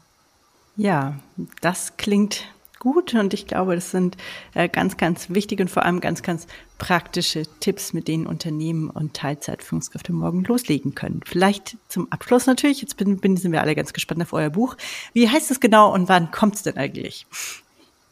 Ja, 0.75 1.19
das 1.61 1.97
klingt 1.97 2.45
gut 2.83 3.13
und 3.15 3.33
ich 3.33 3.47
glaube, 3.47 3.75
das 3.75 3.91
sind 3.91 4.17
äh, 4.53 4.69
ganz, 4.69 4.97
ganz 4.97 5.29
wichtige 5.29 5.63
und 5.63 5.69
vor 5.69 5.83
allem 5.83 6.01
ganz, 6.01 6.21
ganz 6.21 6.47
praktische 6.77 7.43
Tipps, 7.59 7.93
mit 7.93 8.07
denen 8.07 8.27
Unternehmen 8.27 8.89
und 8.89 9.13
Teilzeitführungskräfte 9.15 10.13
morgen 10.13 10.43
loslegen 10.43 10.93
können. 10.93 11.21
Vielleicht 11.25 11.77
zum 11.87 12.11
Abschluss 12.11 12.45
natürlich, 12.45 12.81
jetzt 12.81 12.97
bin, 12.97 13.17
bin, 13.17 13.37
sind 13.37 13.53
wir 13.53 13.61
alle 13.61 13.73
ganz 13.73 13.93
gespannt 13.93 14.21
auf 14.21 14.33
euer 14.33 14.49
Buch. 14.49 14.75
Wie 15.13 15.29
heißt 15.29 15.49
es 15.49 15.59
genau 15.59 15.93
und 15.93 16.09
wann 16.09 16.29
kommt 16.31 16.55
es 16.55 16.63
denn 16.63 16.77
eigentlich? 16.77 17.25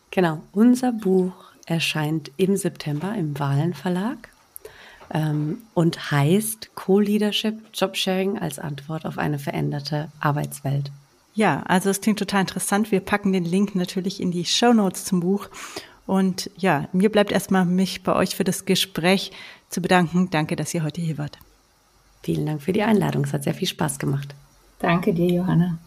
Genau, 0.10 0.42
unser 0.54 0.92
Buch 0.94 1.34
erscheint 1.66 2.32
im 2.38 2.56
September 2.58 3.14
im 3.16 3.38
Wahlen 3.40 3.74
Verlag 3.74 4.30
ähm, 5.14 5.64
und 5.74 6.12
heißt 6.12 6.72
Co-Leadership 6.76 7.56
Jobsharing 7.74 8.40
als 8.40 8.60
Antwort 8.60 9.06
auf 9.06 9.18
eine 9.18 9.40
veränderte 9.40 10.12
Arbeitswelt. 10.20 10.92
Ja, 11.34 11.64
also 11.64 11.90
es 11.90 12.02
klingt 12.02 12.20
total 12.20 12.42
interessant. 12.42 12.92
Wir 12.92 13.00
packen 13.00 13.32
den 13.34 13.46
Link 13.46 13.76
natürlich 13.76 14.22
in 14.22 14.32
die 14.32 14.46
Show 14.46 14.74
Notes 14.74 15.06
zum 15.06 15.22
Buch. 15.22 15.50
Und 16.06 16.50
ja, 16.58 16.90
mir 16.92 17.10
bleibt 17.10 17.32
erstmal 17.32 17.66
mich 17.66 18.04
bei 18.04 18.14
euch 18.14 18.36
für 18.36 18.44
das 18.44 18.66
Gespräch 18.66 19.32
zu 19.70 19.82
bedanken. 19.82 20.30
Danke, 20.30 20.56
dass 20.56 20.74
ihr 20.74 20.84
heute 20.84 21.02
hier 21.02 21.18
wart. 21.18 21.38
Vielen 22.24 22.46
Dank 22.46 22.62
für 22.62 22.74
die 22.74 22.84
Einladung. 22.84 23.24
Es 23.24 23.34
hat 23.34 23.44
sehr 23.44 23.54
viel 23.54 23.68
Spaß 23.68 23.98
gemacht. 23.98 24.36
Danke 24.80 25.14
dir, 25.14 25.28
Johanna. 25.28 25.78